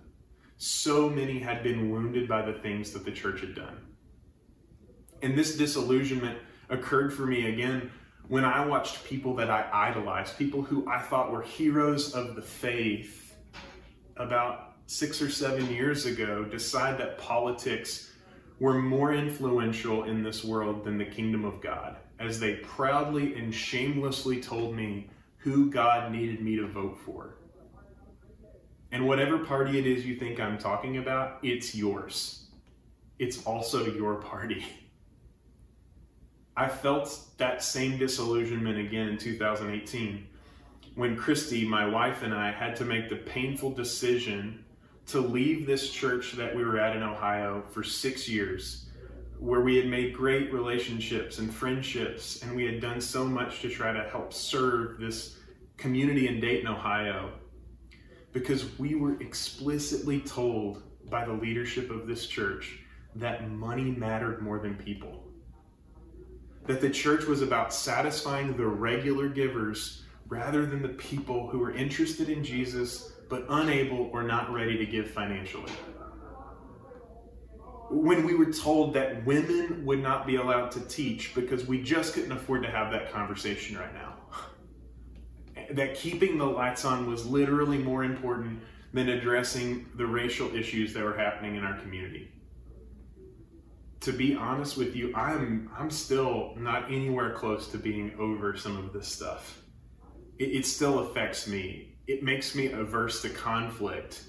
So 0.56 1.08
many 1.08 1.38
had 1.38 1.62
been 1.62 1.90
wounded 1.90 2.28
by 2.28 2.42
the 2.42 2.58
things 2.58 2.90
that 2.92 3.04
the 3.04 3.12
church 3.12 3.40
had 3.40 3.54
done. 3.54 3.78
And 5.22 5.38
this 5.38 5.56
disillusionment 5.56 6.38
occurred 6.68 7.14
for 7.14 7.26
me 7.26 7.48
again 7.48 7.90
when 8.28 8.44
I 8.44 8.66
watched 8.66 9.04
people 9.04 9.34
that 9.36 9.48
I 9.48 9.68
idolized, 9.72 10.36
people 10.36 10.62
who 10.62 10.86
I 10.86 11.00
thought 11.00 11.32
were 11.32 11.42
heroes 11.42 12.14
of 12.14 12.36
the 12.36 12.42
faith, 12.42 13.36
about 14.16 14.74
six 14.86 15.22
or 15.22 15.30
seven 15.30 15.70
years 15.70 16.04
ago 16.04 16.44
decide 16.44 16.98
that 16.98 17.18
politics 17.18 18.10
were 18.58 18.74
more 18.74 19.14
influential 19.14 20.04
in 20.04 20.22
this 20.22 20.44
world 20.44 20.84
than 20.84 20.98
the 20.98 21.04
kingdom 21.04 21.44
of 21.44 21.60
God, 21.60 21.96
as 22.18 22.38
they 22.38 22.56
proudly 22.56 23.34
and 23.34 23.54
shamelessly 23.54 24.40
told 24.40 24.74
me 24.74 25.08
who 25.38 25.70
God 25.70 26.12
needed 26.12 26.40
me 26.40 26.56
to 26.56 26.66
vote 26.66 26.98
for. 27.04 27.36
And 28.90 29.06
whatever 29.06 29.38
party 29.38 29.78
it 29.78 29.86
is 29.86 30.06
you 30.06 30.16
think 30.16 30.40
I'm 30.40 30.58
talking 30.58 30.98
about, 30.98 31.38
it's 31.42 31.74
yours. 31.74 32.48
It's 33.18 33.44
also 33.44 33.86
your 33.86 34.16
party. 34.16 34.64
I 36.56 36.68
felt 36.68 37.16
that 37.36 37.62
same 37.62 37.98
disillusionment 37.98 38.78
again 38.78 39.08
in 39.08 39.18
2018 39.18 40.26
when 40.96 41.16
Christy, 41.16 41.64
my 41.64 41.86
wife, 41.86 42.22
and 42.22 42.34
I 42.34 42.50
had 42.50 42.74
to 42.76 42.84
make 42.84 43.08
the 43.08 43.16
painful 43.16 43.70
decision 43.70 44.64
to 45.06 45.20
leave 45.20 45.66
this 45.66 45.90
church 45.90 46.32
that 46.32 46.54
we 46.54 46.64
were 46.64 46.80
at 46.80 46.96
in 46.96 47.04
Ohio 47.04 47.62
for 47.70 47.84
six 47.84 48.28
years, 48.28 48.87
where 49.38 49.60
we 49.60 49.76
had 49.76 49.86
made 49.86 50.14
great 50.14 50.52
relationships 50.52 51.38
and 51.38 51.52
friendships, 51.52 52.42
and 52.42 52.54
we 52.54 52.64
had 52.64 52.80
done 52.80 53.00
so 53.00 53.24
much 53.24 53.60
to 53.62 53.68
try 53.68 53.92
to 53.92 54.08
help 54.10 54.32
serve 54.32 54.98
this 54.98 55.38
community 55.76 56.26
in 56.26 56.40
Dayton, 56.40 56.66
Ohio, 56.66 57.30
because 58.32 58.78
we 58.78 58.94
were 58.94 59.20
explicitly 59.20 60.20
told 60.20 60.82
by 61.08 61.24
the 61.24 61.32
leadership 61.32 61.90
of 61.90 62.06
this 62.06 62.26
church 62.26 62.80
that 63.14 63.50
money 63.50 63.90
mattered 63.90 64.42
more 64.42 64.58
than 64.58 64.74
people. 64.74 65.24
That 66.66 66.80
the 66.80 66.90
church 66.90 67.24
was 67.24 67.40
about 67.40 67.72
satisfying 67.72 68.56
the 68.56 68.66
regular 68.66 69.28
givers 69.28 70.04
rather 70.26 70.66
than 70.66 70.82
the 70.82 70.88
people 70.90 71.48
who 71.48 71.58
were 71.58 71.72
interested 71.72 72.28
in 72.28 72.44
Jesus 72.44 73.12
but 73.28 73.46
unable 73.48 74.10
or 74.12 74.22
not 74.22 74.52
ready 74.52 74.76
to 74.76 74.86
give 74.86 75.10
financially. 75.10 75.72
When 77.90 78.26
we 78.26 78.34
were 78.34 78.52
told 78.52 78.94
that 78.94 79.24
women 79.24 79.84
would 79.86 80.02
not 80.02 80.26
be 80.26 80.36
allowed 80.36 80.70
to 80.72 80.80
teach 80.80 81.34
because 81.34 81.66
we 81.66 81.82
just 81.82 82.14
couldn't 82.14 82.32
afford 82.32 82.62
to 82.62 82.70
have 82.70 82.92
that 82.92 83.12
conversation 83.12 83.78
right 83.78 83.94
now. 83.94 84.14
That 85.70 85.94
keeping 85.94 86.38
the 86.38 86.44
lights 86.44 86.84
on 86.84 87.08
was 87.08 87.26
literally 87.26 87.78
more 87.78 88.04
important 88.04 88.60
than 88.92 89.08
addressing 89.10 89.86
the 89.96 90.06
racial 90.06 90.54
issues 90.54 90.94
that 90.94 91.02
were 91.02 91.16
happening 91.16 91.56
in 91.56 91.64
our 91.64 91.78
community. 91.78 92.32
To 94.00 94.12
be 94.12 94.34
honest 94.34 94.76
with 94.76 94.94
you, 94.94 95.14
I'm 95.14 95.70
I'm 95.76 95.90
still 95.90 96.54
not 96.56 96.84
anywhere 96.86 97.34
close 97.34 97.68
to 97.68 97.78
being 97.78 98.14
over 98.18 98.56
some 98.56 98.76
of 98.76 98.92
this 98.92 99.08
stuff. 99.08 99.60
It, 100.38 100.56
it 100.56 100.66
still 100.66 101.00
affects 101.00 101.46
me. 101.46 101.96
It 102.06 102.22
makes 102.22 102.54
me 102.54 102.68
averse 102.68 103.20
to 103.22 103.28
conflict, 103.28 104.24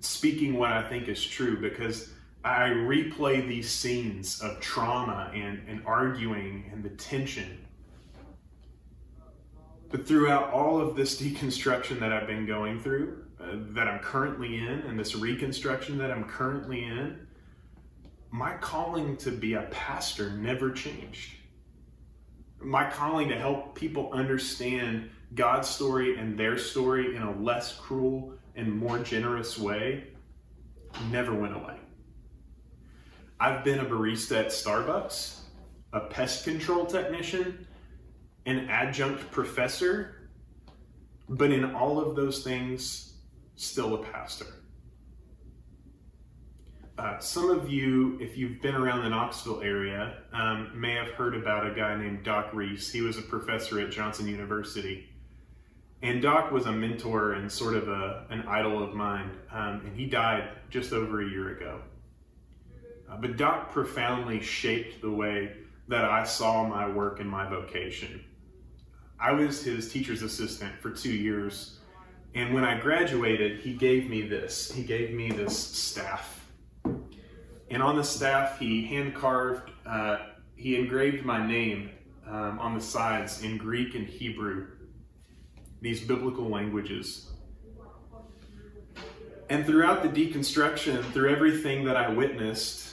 speaking 0.00 0.54
what 0.54 0.72
I 0.72 0.88
think 0.88 1.08
is 1.08 1.22
true, 1.22 1.60
because 1.60 2.12
I 2.44 2.68
replay 2.68 3.46
these 3.46 3.68
scenes 3.70 4.40
of 4.40 4.60
trauma 4.60 5.30
and, 5.34 5.60
and 5.68 5.82
arguing 5.84 6.70
and 6.72 6.82
the 6.82 6.90
tension. 6.90 7.58
But 9.90 10.06
throughout 10.06 10.52
all 10.52 10.80
of 10.80 10.96
this 10.96 11.20
deconstruction 11.20 11.98
that 12.00 12.12
I've 12.12 12.26
been 12.26 12.46
going 12.46 12.80
through, 12.80 13.24
uh, 13.40 13.56
that 13.74 13.88
I'm 13.88 14.00
currently 14.00 14.56
in, 14.56 14.68
and 14.68 14.98
this 14.98 15.14
reconstruction 15.14 15.98
that 15.98 16.10
I'm 16.10 16.24
currently 16.24 16.84
in, 16.84 17.26
my 18.30 18.54
calling 18.58 19.16
to 19.18 19.30
be 19.30 19.54
a 19.54 19.62
pastor 19.70 20.30
never 20.32 20.70
changed. 20.70 21.34
My 22.60 22.90
calling 22.90 23.28
to 23.28 23.38
help 23.38 23.74
people 23.74 24.12
understand 24.12 25.10
God's 25.34 25.68
story 25.68 26.18
and 26.18 26.38
their 26.38 26.58
story 26.58 27.16
in 27.16 27.22
a 27.22 27.40
less 27.40 27.74
cruel 27.76 28.34
and 28.56 28.70
more 28.70 28.98
generous 28.98 29.58
way 29.58 30.08
never 31.10 31.32
went 31.32 31.54
away. 31.54 31.76
I've 33.40 33.62
been 33.62 33.78
a 33.78 33.84
barista 33.84 34.40
at 34.40 34.46
Starbucks, 34.48 35.42
a 35.92 36.00
pest 36.00 36.42
control 36.44 36.86
technician, 36.86 37.68
an 38.46 38.68
adjunct 38.68 39.30
professor, 39.30 40.28
but 41.28 41.52
in 41.52 41.76
all 41.76 42.00
of 42.00 42.16
those 42.16 42.42
things, 42.42 43.14
still 43.54 43.94
a 43.94 44.02
pastor. 44.02 44.46
Uh, 46.98 47.20
some 47.20 47.48
of 47.48 47.70
you, 47.70 48.18
if 48.20 48.36
you've 48.36 48.60
been 48.60 48.74
around 48.74 49.04
the 49.04 49.08
Knoxville 49.08 49.60
area, 49.60 50.16
um, 50.32 50.72
may 50.74 50.94
have 50.94 51.10
heard 51.10 51.36
about 51.36 51.64
a 51.64 51.72
guy 51.72 51.96
named 51.96 52.24
Doc 52.24 52.52
Reese. 52.52 52.90
He 52.90 53.02
was 53.02 53.18
a 53.18 53.22
professor 53.22 53.80
at 53.80 53.92
Johnson 53.92 54.26
University. 54.26 55.08
And 56.02 56.20
Doc 56.20 56.50
was 56.50 56.66
a 56.66 56.72
mentor 56.72 57.34
and 57.34 57.50
sort 57.50 57.74
of 57.74 57.88
a, 57.88 58.26
an 58.30 58.42
idol 58.48 58.82
of 58.82 58.94
mine, 58.94 59.30
um, 59.52 59.82
and 59.86 59.96
he 59.96 60.06
died 60.06 60.48
just 60.70 60.92
over 60.92 61.22
a 61.22 61.30
year 61.30 61.56
ago. 61.56 61.80
Uh, 63.10 63.16
but 63.16 63.36
Doc 63.36 63.72
profoundly 63.72 64.40
shaped 64.40 65.00
the 65.00 65.10
way 65.10 65.52
that 65.88 66.04
I 66.04 66.24
saw 66.24 66.66
my 66.66 66.88
work 66.88 67.20
and 67.20 67.28
my 67.28 67.48
vocation. 67.48 68.24
I 69.20 69.32
was 69.32 69.62
his 69.62 69.90
teacher's 69.90 70.22
assistant 70.22 70.80
for 70.80 70.90
two 70.90 71.12
years, 71.12 71.78
and 72.34 72.54
when 72.54 72.64
I 72.64 72.78
graduated, 72.78 73.60
he 73.60 73.72
gave 73.72 74.08
me 74.08 74.22
this. 74.22 74.70
He 74.70 74.82
gave 74.82 75.12
me 75.12 75.30
this 75.30 75.58
staff. 75.58 76.46
And 77.70 77.82
on 77.82 77.96
the 77.96 78.04
staff, 78.04 78.58
he 78.58 78.84
hand 78.86 79.14
carved, 79.14 79.70
uh, 79.86 80.18
he 80.54 80.76
engraved 80.76 81.24
my 81.24 81.44
name 81.44 81.90
um, 82.26 82.58
on 82.58 82.74
the 82.74 82.80
sides 82.80 83.42
in 83.42 83.56
Greek 83.56 83.94
and 83.94 84.06
Hebrew 84.06 84.68
these 85.80 86.00
biblical 86.00 86.48
languages. 86.48 87.30
And 89.50 89.64
throughout 89.64 90.02
the 90.02 90.08
deconstruction, 90.08 91.02
through 91.12 91.30
everything 91.30 91.84
that 91.84 91.96
I 91.96 92.10
witnessed, 92.10 92.87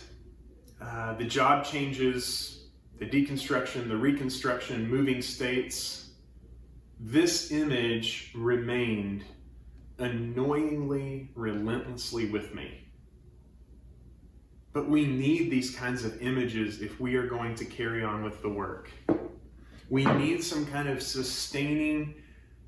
uh, 0.82 1.14
the 1.14 1.24
job 1.24 1.66
changes, 1.66 2.66
the 3.00 3.06
deconstruction, 3.06 3.88
the 3.88 3.96
reconstruction, 3.96 4.90
moving 4.90 5.22
states, 5.22 6.10
this 7.00 7.52
image 7.52 8.32
remained 8.36 9.24
annoyingly, 10.00 11.30
relentlessly 11.36 12.30
with 12.30 12.54
me. 12.54 12.82
But 14.74 14.90
we 14.90 15.06
need 15.06 15.50
these 15.50 15.74
kinds 15.74 16.04
of 16.04 16.22
images 16.22 16.82
if 16.82 17.00
we 17.00 17.16
are 17.16 17.28
going 17.28 17.56
to 17.56 17.66
carry 17.66 18.04
on 18.04 18.24
with 18.24 18.42
the 18.42 18.50
work. 18.50 18.90
We 19.90 20.04
need 20.04 20.44
some 20.44 20.66
kind 20.66 20.90
of 20.90 21.02
sustaining 21.02 22.16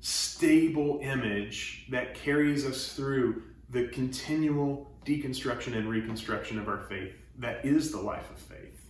stable 0.00 1.00
image 1.02 1.86
that 1.90 2.14
carries 2.14 2.64
us 2.64 2.94
through 2.94 3.42
the 3.70 3.88
continual 3.88 4.90
deconstruction 5.04 5.76
and 5.76 5.88
reconstruction 5.88 6.58
of 6.58 6.68
our 6.68 6.86
faith 6.88 7.12
that 7.38 7.64
is 7.64 7.90
the 7.90 8.00
life 8.00 8.28
of 8.30 8.38
faith. 8.38 8.80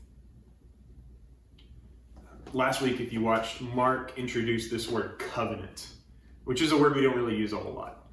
Last 2.53 2.81
week, 2.81 2.99
if 2.99 3.13
you 3.13 3.21
watched, 3.21 3.61
Mark 3.61 4.13
introduced 4.17 4.71
this 4.71 4.89
word 4.89 5.19
covenant, 5.19 5.89
which 6.45 6.63
is 6.63 6.73
a 6.73 6.77
word 6.77 6.97
we 6.97 7.03
don't 7.03 7.17
really 7.17 7.37
use 7.37 7.53
a 7.53 7.59
whole 7.59 7.75
lot. 7.75 8.07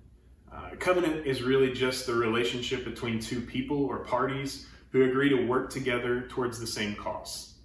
Uh, 0.54 0.72
covenant 0.78 1.26
is 1.26 1.42
really 1.42 1.72
just 1.72 2.06
the 2.06 2.14
relationship 2.14 2.84
between 2.84 3.20
two 3.20 3.40
people 3.42 3.86
or 3.86 4.00
parties 4.00 4.68
who 4.92 5.04
agree 5.04 5.30
to 5.30 5.46
work 5.46 5.70
together 5.70 6.28
towards 6.30 6.60
the 6.60 6.68
same 6.68 6.96
cause. 6.96 7.56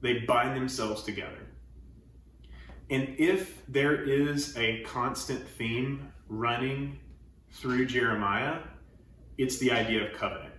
They 0.00 0.20
bind 0.20 0.56
themselves 0.56 1.04
together. 1.04 1.46
And 2.90 3.14
if 3.18 3.64
there 3.68 4.02
is 4.02 4.56
a 4.56 4.82
constant 4.82 5.46
theme 5.46 6.12
running 6.28 6.98
through 7.52 7.86
Jeremiah, 7.86 8.58
it's 9.38 9.58
the 9.58 9.70
idea 9.70 10.06
of 10.06 10.12
covenant. 10.12 10.51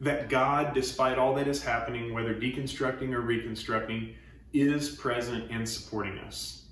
That 0.00 0.28
God, 0.28 0.74
despite 0.74 1.18
all 1.18 1.34
that 1.34 1.48
is 1.48 1.62
happening, 1.62 2.12
whether 2.12 2.34
deconstructing 2.34 3.12
or 3.12 3.20
reconstructing, 3.20 4.14
is 4.52 4.90
present 4.90 5.50
and 5.50 5.68
supporting 5.68 6.18
us. 6.18 6.64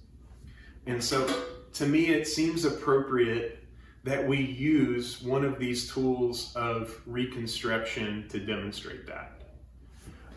And 0.87 1.03
so, 1.03 1.27
to 1.75 1.87
me, 1.87 2.11
it 2.11 2.27
seems 2.27 2.65
appropriate 2.65 3.63
that 4.05 4.27
we 4.27 4.39
use 4.39 5.23
one 5.23 5.45
of 5.45 5.59
these 5.59 5.93
tools 5.93 6.53
of 6.57 7.01
reconstruction 7.07 8.27
to 8.29 8.41
demonstrate 8.41 9.07
that. 9.07 9.41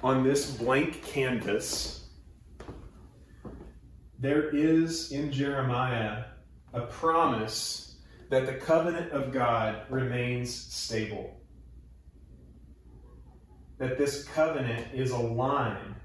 On 0.04 0.24
this 0.24 0.52
blank 0.52 1.04
canvas, 1.04 2.06
there 4.20 4.50
is 4.50 5.12
in 5.12 5.32
Jeremiah 5.32 6.26
a 6.74 6.82
promise 6.82 7.96
that 8.30 8.46
the 8.46 8.54
covenant 8.54 9.12
of 9.12 9.32
God 9.32 9.82
remains 9.90 10.54
stable. 10.54 11.35
That 13.78 13.98
this 13.98 14.24
covenant 14.24 14.88
is 14.94 15.12
a 15.12 15.18
line 15.18 15.96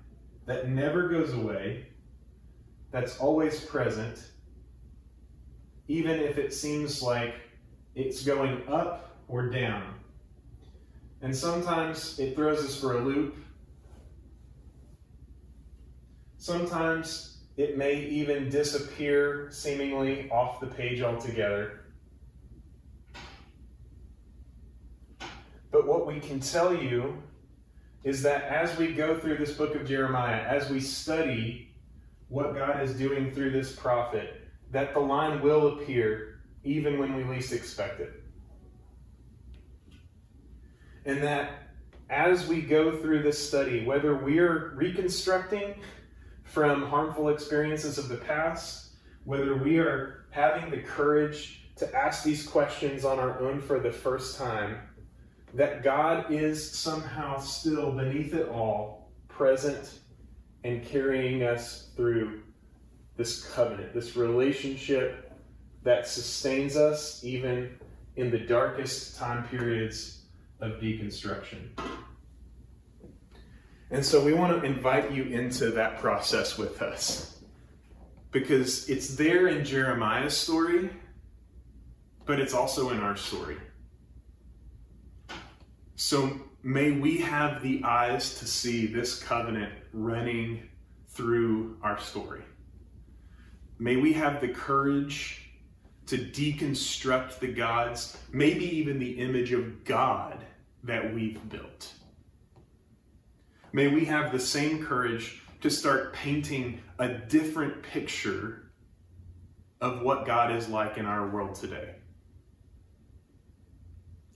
that 0.47 0.69
never 0.69 1.09
goes 1.09 1.33
away, 1.33 1.87
that's 2.91 3.19
always 3.19 3.61
present, 3.61 4.31
even 5.87 6.19
if 6.19 6.39
it 6.39 6.53
seems 6.53 7.03
like 7.03 7.35
it's 7.95 8.25
going 8.25 8.67
up 8.69 9.17
or 9.29 9.49
down. 9.49 9.95
And 11.23 11.37
sometimes 11.37 12.19
it 12.19 12.35
throws 12.35 12.65
us 12.65 12.81
for 12.81 12.97
a 12.97 13.01
loop. 13.01 13.37
Sometimes 16.39 17.43
it 17.57 17.77
may 17.77 18.01
even 18.07 18.49
disappear 18.49 19.49
seemingly 19.51 20.31
off 20.31 20.61
the 20.61 20.67
page 20.67 21.03
altogether. 21.03 21.81
But 25.71 25.87
what 25.87 26.07
we 26.07 26.19
can 26.19 26.41
tell 26.41 26.75
you 26.75 27.23
is 28.05 28.23
that 28.23 28.45
as 28.45 28.77
we 28.79 28.93
go 28.93 29.19
through 29.19 29.37
this 29.37 29.53
book 29.53 29.75
of 29.75 29.87
Jeremiah, 29.87 30.41
as 30.41 30.71
we 30.71 30.81
study 30.81 31.75
what 32.29 32.55
God 32.55 32.83
is 32.83 32.95
doing 32.95 33.31
through 33.33 33.51
this 33.51 33.75
prophet, 33.75 34.49
that 34.71 34.95
the 34.95 35.01
line 35.01 35.43
will 35.43 35.75
appear 35.75 36.41
even 36.65 36.99
when 36.99 37.17
we 37.17 37.25
least 37.25 37.53
expect 37.53 38.01
it. 38.01 38.23
And 41.05 41.23
that 41.23 41.71
as 42.09 42.47
we 42.47 42.61
go 42.61 42.97
through 42.97 43.23
this 43.23 43.49
study, 43.49 43.85
whether 43.85 44.15
we're 44.15 44.75
reconstructing 44.75 45.75
from 46.45 46.87
harmful 46.87 47.29
experiences 47.29 47.99
of 47.99 48.09
the 48.09 48.17
past, 48.17 48.91
whether 49.25 49.57
we 49.57 49.79
are 49.79 50.27
having 50.31 50.71
the 50.71 50.83
courage 50.83 51.69
to 51.77 51.95
ask 51.95 52.25
these 52.25 52.47
questions 52.47 53.05
on 53.05 53.19
our 53.19 53.41
own 53.41 53.61
for 53.61 53.81
the 53.81 53.93
first 53.93 54.37
time, 54.37 54.79
that 55.55 55.83
God 55.83 56.31
is 56.31 56.71
somehow 56.71 57.39
still 57.39 57.93
beneath 57.93 58.35
it 58.35 58.49
all, 58.49 59.11
present 59.29 60.01
and 60.65 60.85
carrying 60.85 61.43
us 61.43 61.91
through 61.97 62.43
this 63.17 63.45
covenant, 63.53 63.93
this 63.93 64.17
relationship 64.17 65.33
that 65.83 66.07
sustains 66.07 66.77
us 66.77 67.25
even 67.25 67.79
in 68.17 68.31
the 68.31 68.39
darkest 68.39 69.17
time 69.17 69.47
periods 69.49 70.27
of 70.61 70.73
deconstruction. 70.73 71.71
And 73.91 74.05
so 74.05 74.23
we 74.23 74.33
want 74.33 74.61
to 74.61 74.67
invite 74.67 75.11
you 75.11 75.25
into 75.25 75.71
that 75.73 75.99
process 75.99 76.57
with 76.57 76.81
us 76.81 77.41
because 78.31 78.89
it's 78.89 79.17
there 79.17 79.49
in 79.49 79.65
Jeremiah's 79.65 80.37
story, 80.37 80.91
but 82.25 82.39
it's 82.39 82.55
also 82.55 82.91
in 82.91 83.01
our 83.01 83.17
story. 83.17 83.57
So 86.03 86.41
may 86.63 86.93
we 86.93 87.19
have 87.19 87.63
the 87.63 87.85
eyes 87.85 88.39
to 88.39 88.47
see 88.47 88.87
this 88.87 89.23
covenant 89.23 89.75
running 89.93 90.67
through 91.11 91.77
our 91.83 92.01
story. 92.01 92.41
May 93.79 93.97
we 93.97 94.15
have 94.15 94.41
the 94.41 94.49
courage 94.49 95.51
to 96.07 96.17
deconstruct 96.17 97.39
the 97.41 97.49
gods, 97.49 98.17
maybe 98.33 98.65
even 98.79 98.99
the 98.99 99.11
image 99.11 99.53
of 99.53 99.85
God 99.85 100.43
that 100.85 101.13
we've 101.13 101.47
built. 101.51 101.93
May 103.75 103.89
we 103.89 104.07
have 104.07 104.33
the 104.33 104.41
same 104.41 104.83
courage 104.83 105.43
to 105.61 105.69
start 105.69 106.15
painting 106.15 106.81
a 106.99 107.09
different 107.09 107.83
picture 107.83 108.73
of 109.83 110.01
what 110.01 110.25
God 110.25 110.51
is 110.51 110.67
like 110.67 110.97
in 110.97 111.05
our 111.05 111.29
world 111.29 111.57
today. 111.57 111.97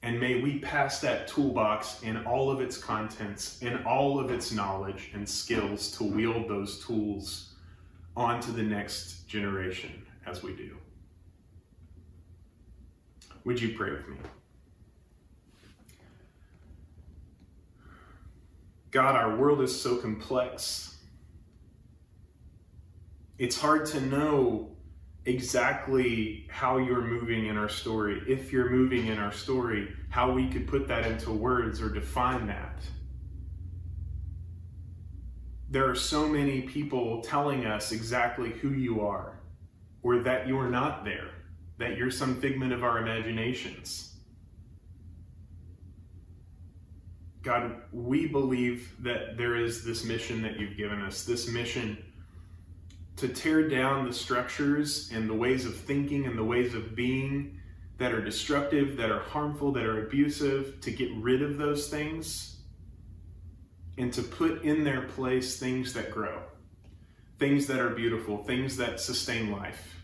And 0.05 0.21
may 0.21 0.43
we 0.43 0.59
pass 0.59 1.01
that 1.01 1.27
toolbox 1.29 2.03
in 2.03 2.27
all 2.27 2.51
of 2.51 2.61
its 2.61 2.77
contents, 2.77 3.63
in 3.63 3.83
all 3.85 4.21
of 4.21 4.31
its 4.31 4.53
knowledge 4.53 5.11
and 5.15 5.27
skills 5.27 5.91
to 5.93 6.05
wield 6.05 6.47
those 6.47 6.85
tools 6.85 7.55
onto 8.15 8.53
the 8.53 8.63
next 8.63 9.27
generation 9.27 10.05
as 10.27 10.43
we 10.43 10.55
do. 10.55 10.77
Would 13.45 13.63
you 13.63 13.75
pray 13.75 13.93
with 13.93 14.07
me? 14.07 14.17
God, 18.91 19.17
our 19.17 19.35
world 19.37 19.63
is 19.63 19.81
so 19.81 19.97
complex. 19.97 20.99
It's 23.39 23.59
hard 23.59 23.87
to 23.87 24.03
know 24.03 24.74
exactly 25.27 26.47
how 26.51 26.77
you're 26.77 27.01
moving 27.01 27.47
in 27.47 27.57
our 27.57 27.69
story, 27.69 28.23
if 28.29 28.53
you're 28.53 28.71
moving 28.71 29.07
in 29.07 29.19
our 29.19 29.33
story, 29.33 29.95
how 30.11 30.31
we 30.33 30.49
could 30.49 30.67
put 30.67 30.87
that 30.89 31.07
into 31.07 31.31
words 31.31 31.81
or 31.81 31.89
define 31.89 32.47
that. 32.47 32.85
There 35.71 35.89
are 35.89 35.95
so 35.95 36.29
many 36.29 36.63
people 36.63 37.23
telling 37.23 37.65
us 37.65 37.91
exactly 37.91 38.51
who 38.51 38.71
you 38.71 39.01
are, 39.01 39.41
or 40.03 40.19
that 40.21 40.47
you're 40.47 40.69
not 40.69 41.05
there, 41.05 41.31
that 41.79 41.97
you're 41.97 42.11
some 42.11 42.41
figment 42.41 42.73
of 42.73 42.85
our 42.85 42.99
imaginations. 42.99 44.11
God, 47.43 47.77
we 47.93 48.27
believe 48.27 48.95
that 49.03 49.37
there 49.37 49.57
is 49.57 49.85
this 49.85 50.05
mission 50.05 50.43
that 50.43 50.59
you've 50.59 50.77
given 50.77 51.01
us, 51.03 51.25
this 51.25 51.49
mission 51.49 52.04
to 53.17 53.29
tear 53.29 53.69
down 53.69 54.07
the 54.07 54.13
structures 54.13 55.11
and 55.13 55.29
the 55.29 55.35
ways 55.35 55.67
of 55.67 55.77
thinking 55.77 56.27
and 56.27 56.37
the 56.37 56.45
ways 56.45 56.75
of 56.75 56.97
being 56.97 57.61
that 57.99 58.13
are 58.13 58.25
destructive, 58.25 58.97
that 58.97 59.11
are 59.11 59.23
harmful, 59.23 59.73
that 59.73 59.85
are 59.85 60.05
abusive, 60.05 60.81
to 60.81 60.91
get 60.91 61.11
rid 61.17 61.43
of 61.43 61.57
those 61.57 61.89
things 61.89 62.57
and 63.99 64.13
to 64.13 64.23
put 64.23 64.63
in 64.63 64.83
their 64.83 65.03
place 65.03 65.59
things 65.59 65.93
that 65.93 66.11
grow, 66.11 66.43
things 67.39 67.67
that 67.69 67.79
are 67.79 67.91
beautiful, 67.91 68.39
things 68.39 68.77
that 68.77 68.99
sustain 68.99 69.53
life. 69.53 69.95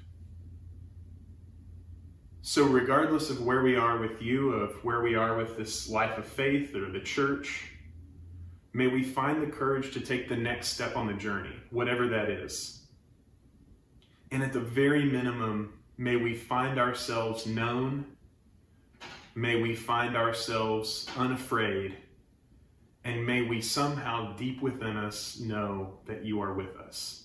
So, 2.43 2.65
regardless 2.65 3.29
of 3.29 3.43
where 3.43 3.63
we 3.63 3.77
are 3.77 3.99
with 3.99 4.23
you, 4.23 4.53
of 4.53 4.73
where 4.85 5.03
we 5.03 5.15
are 5.17 5.37
with 5.37 5.57
this 5.57 5.89
life 5.89 6.17
of 6.17 6.25
faith 6.25 6.75
or 6.75 6.91
the 6.91 7.01
church, 7.01 7.73
may 8.73 8.87
we 8.87 9.03
find 9.03 9.43
the 9.43 9.51
courage 9.51 9.93
to 9.95 10.01
take 10.01 10.29
the 10.29 10.37
next 10.37 10.69
step 10.69 10.97
on 10.97 11.09
the 11.09 11.15
journey, 11.15 11.55
whatever 11.71 12.07
that 12.09 12.31
is 12.31 12.80
and 14.31 14.43
at 14.43 14.53
the 14.53 14.61
very 14.61 15.05
minimum, 15.05 15.73
may 15.99 16.17
we 16.17 16.35
find 16.35 16.79
ourselves 16.79 17.47
known. 17.47 18.05
May 19.35 19.61
we 19.61 19.75
find 19.75 20.17
ourselves 20.17 21.07
unafraid. 21.17 21.97
And 23.05 23.27
may 23.27 23.43
we 23.43 23.61
somehow 23.61 24.37
deep 24.37 24.61
within 24.61 24.97
us 24.97 25.41
know 25.41 25.99
that 26.07 26.25
you 26.25 26.41
are 26.43 26.53
with 26.53 26.77
us. 26.77 27.25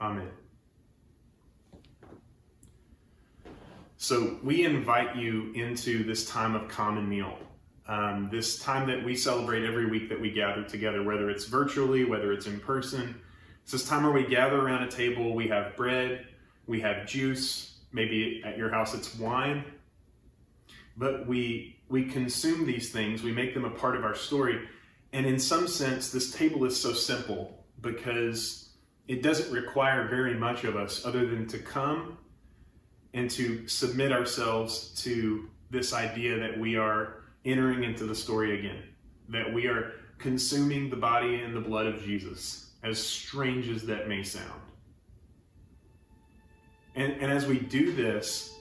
Amen. 0.00 0.30
So 3.98 4.38
we 4.42 4.64
invite 4.64 5.16
you 5.16 5.52
into 5.54 6.04
this 6.04 6.28
time 6.28 6.54
of 6.54 6.68
common 6.68 7.08
meal 7.08 7.38
um, 7.88 8.28
this 8.30 8.58
time 8.58 8.88
that 8.88 9.04
we 9.04 9.14
celebrate 9.14 9.64
every 9.64 9.86
week 9.86 10.08
that 10.08 10.20
we 10.20 10.30
gather 10.30 10.64
together, 10.64 11.02
whether 11.02 11.30
it's 11.30 11.44
virtually, 11.44 12.04
whether 12.04 12.32
it's 12.32 12.46
in 12.46 12.58
person. 12.60 13.20
It's 13.62 13.72
this 13.72 13.88
time 13.88 14.02
where 14.02 14.12
we 14.12 14.26
gather 14.26 14.60
around 14.60 14.82
a 14.82 14.90
table, 14.90 15.34
we 15.34 15.48
have 15.48 15.76
bread, 15.76 16.26
we 16.66 16.80
have 16.80 17.06
juice, 17.06 17.78
maybe 17.92 18.42
at 18.44 18.58
your 18.58 18.70
house 18.70 18.94
it's 18.94 19.16
wine, 19.16 19.64
but 20.96 21.26
we 21.26 21.76
we 21.88 22.04
consume 22.04 22.66
these 22.66 22.90
things, 22.90 23.22
we 23.22 23.30
make 23.30 23.54
them 23.54 23.64
a 23.64 23.70
part 23.70 23.96
of 23.96 24.04
our 24.04 24.14
story. 24.14 24.66
And 25.12 25.24
in 25.24 25.38
some 25.38 25.68
sense, 25.68 26.10
this 26.10 26.32
table 26.32 26.64
is 26.64 26.80
so 26.80 26.92
simple 26.92 27.64
because 27.80 28.70
it 29.06 29.22
doesn't 29.22 29.52
require 29.52 30.08
very 30.08 30.34
much 30.34 30.64
of 30.64 30.74
us 30.74 31.06
other 31.06 31.24
than 31.26 31.46
to 31.46 31.58
come 31.58 32.18
and 33.14 33.30
to 33.30 33.66
submit 33.68 34.10
ourselves 34.10 35.00
to 35.04 35.48
this 35.70 35.92
idea 35.92 36.38
that 36.40 36.58
we 36.58 36.76
are 36.76 37.22
entering 37.46 37.84
into 37.84 38.04
the 38.04 38.14
story 38.14 38.58
again. 38.58 38.82
That 39.30 39.52
we 39.52 39.66
are 39.66 39.92
consuming 40.18 40.90
the 40.90 40.96
body 40.96 41.40
and 41.40 41.54
the 41.54 41.60
blood 41.60 41.86
of 41.86 42.02
Jesus, 42.02 42.72
as 42.82 42.98
strange 42.98 43.68
as 43.68 43.84
that 43.84 44.08
may 44.08 44.22
sound. 44.22 44.60
And, 46.94 47.12
and 47.14 47.30
as 47.30 47.46
we 47.46 47.58
do 47.58 47.92
this, 47.92 48.54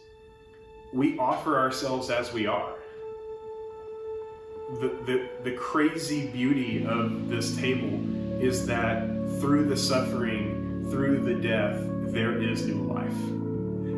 we 0.94 1.18
offer 1.18 1.58
ourselves 1.58 2.10
as 2.10 2.32
we 2.34 2.46
are. 2.46 2.74
The, 4.80 4.88
the, 5.06 5.30
the 5.44 5.52
crazy 5.56 6.28
beauty 6.28 6.86
of 6.86 7.30
this 7.30 7.56
table 7.56 8.00
is 8.42 8.66
that 8.68 9.08
through 9.40 9.66
the 9.70 9.78
suffering, 9.78 10.88
through 10.90 11.24
the 11.24 11.36
death, 11.36 11.82
there 12.12 12.42
is 12.42 12.66
new 12.66 12.82
life. 12.84 13.08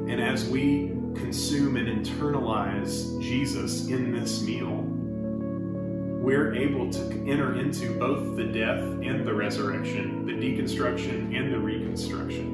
And 0.10 0.22
as 0.22 0.48
we 0.48 0.92
consume 1.16 1.78
and 1.78 1.88
internalize 1.88 3.22
Jesus 3.22 3.88
in 3.88 4.12
this 4.12 4.42
meal, 4.42 4.84
we're 6.28 6.54
able 6.56 6.90
to 6.92 7.02
enter 7.26 7.56
into 7.58 7.98
both 7.98 8.36
the 8.36 8.44
death 8.44 8.82
and 8.82 9.26
the 9.26 9.34
resurrection, 9.34 10.26
the 10.26 10.34
deconstruction 10.34 11.34
and 11.38 11.54
the 11.54 11.60
reconstruction. 11.60 12.54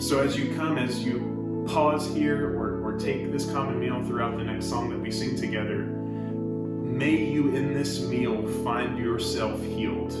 So 0.00 0.20
as 0.20 0.38
you 0.38 0.54
come, 0.56 0.78
as 0.78 1.04
you 1.04 1.66
pause 1.68 2.08
here 2.14 2.56
or, 2.58 2.82
or 2.82 2.98
take 2.98 3.30
this 3.30 3.44
common 3.50 3.78
meal 3.78 4.02
throughout 4.04 4.38
the 4.38 4.44
next 4.44 4.70
song 4.70 4.88
that 4.90 4.98
we 4.98 5.10
sing 5.10 5.36
together, 5.36 5.84
may 5.84 7.16
you 7.16 7.54
in 7.54 7.74
this 7.74 8.00
meal 8.06 8.46
find 8.64 8.98
yourself 8.98 9.62
healed. 9.62 10.14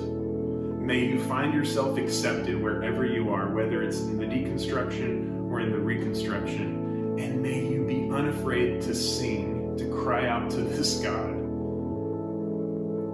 May 0.80 1.06
you 1.06 1.18
find 1.24 1.54
yourself 1.54 1.96
accepted 1.98 2.60
wherever 2.60 3.06
you 3.06 3.30
are, 3.30 3.48
whether 3.54 3.82
it's 3.82 4.00
in 4.00 4.18
the 4.18 4.26
deconstruction 4.26 5.29
or 5.50 5.60
in 5.60 5.72
the 5.72 5.78
reconstruction. 5.78 7.18
And 7.18 7.42
may 7.42 7.66
you 7.66 7.84
be 7.84 8.08
unafraid 8.14 8.82
to 8.82 8.94
sing, 8.94 9.76
to 9.76 9.88
cry 10.02 10.26
out 10.28 10.50
to 10.52 10.62
this 10.62 11.00
God 11.00 11.34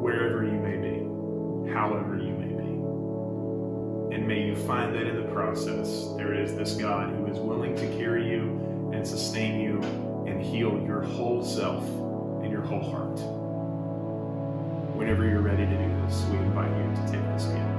wherever 0.01 0.45
you 0.45 0.53
may 0.53 0.77
be, 0.77 1.73
however 1.73 2.19
you 2.19 2.33
may 2.33 2.49
be. 2.49 4.15
And 4.15 4.29
may 4.29 4.47
you 4.47 4.55
find 4.55 4.95
that 4.95 5.07
in 5.07 5.17
the 5.17 5.33
process, 5.33 6.09
there 6.17 6.35
is 6.35 6.55
this 6.55 6.75
God 6.75 7.15
who 7.15 7.27
is 7.27 7.39
willing 7.39 7.75
to 7.77 7.87
carry 7.97 8.29
you 8.31 8.91
and 8.93 9.07
sustain 9.07 9.59
you 9.61 9.83
and 10.27 10.41
heal 10.43 10.81
your 10.87 11.03
whole 11.03 11.43
self 11.43 11.85
and 12.43 12.53
your 12.53 12.63
whole 12.63 12.91
heart. 12.91 13.19
Whenever 14.95 15.27
you're 15.29 15.41
ready 15.41 15.65
to 15.65 15.71
do 15.71 15.89
this, 16.07 16.25
we 16.31 16.37
invite 16.39 16.71
you 16.71 16.95
to 16.95 17.13
take 17.13 17.23
this 17.35 17.47
meal 17.47 17.76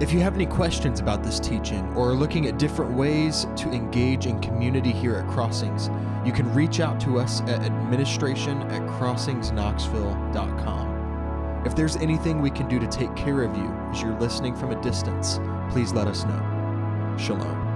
If 0.00 0.12
you 0.12 0.18
have 0.20 0.34
any 0.34 0.46
questions 0.46 0.98
about 0.98 1.22
this 1.22 1.38
teaching 1.38 1.86
or 1.94 2.10
are 2.10 2.14
looking 2.14 2.48
at 2.48 2.58
different 2.58 2.96
ways 2.96 3.46
to 3.56 3.70
engage 3.70 4.26
in 4.26 4.40
community 4.40 4.90
here 4.90 5.14
at 5.14 5.28
Crossings, 5.28 5.88
you 6.26 6.32
can 6.32 6.52
reach 6.52 6.80
out 6.80 6.98
to 7.02 7.20
us 7.20 7.42
at 7.42 7.62
administration 7.62 8.62
at 8.62 8.82
crossingsknoxville.com. 8.98 11.62
If 11.64 11.76
there's 11.76 11.94
anything 11.96 12.42
we 12.42 12.50
can 12.50 12.68
do 12.68 12.80
to 12.80 12.88
take 12.88 13.14
care 13.14 13.42
of 13.42 13.56
you 13.56 13.68
as 13.92 14.02
you're 14.02 14.18
listening 14.18 14.56
from 14.56 14.72
a 14.72 14.82
distance, 14.82 15.38
please 15.70 15.92
let 15.92 16.08
us 16.08 16.24
know. 16.24 17.14
Shalom. 17.16 17.73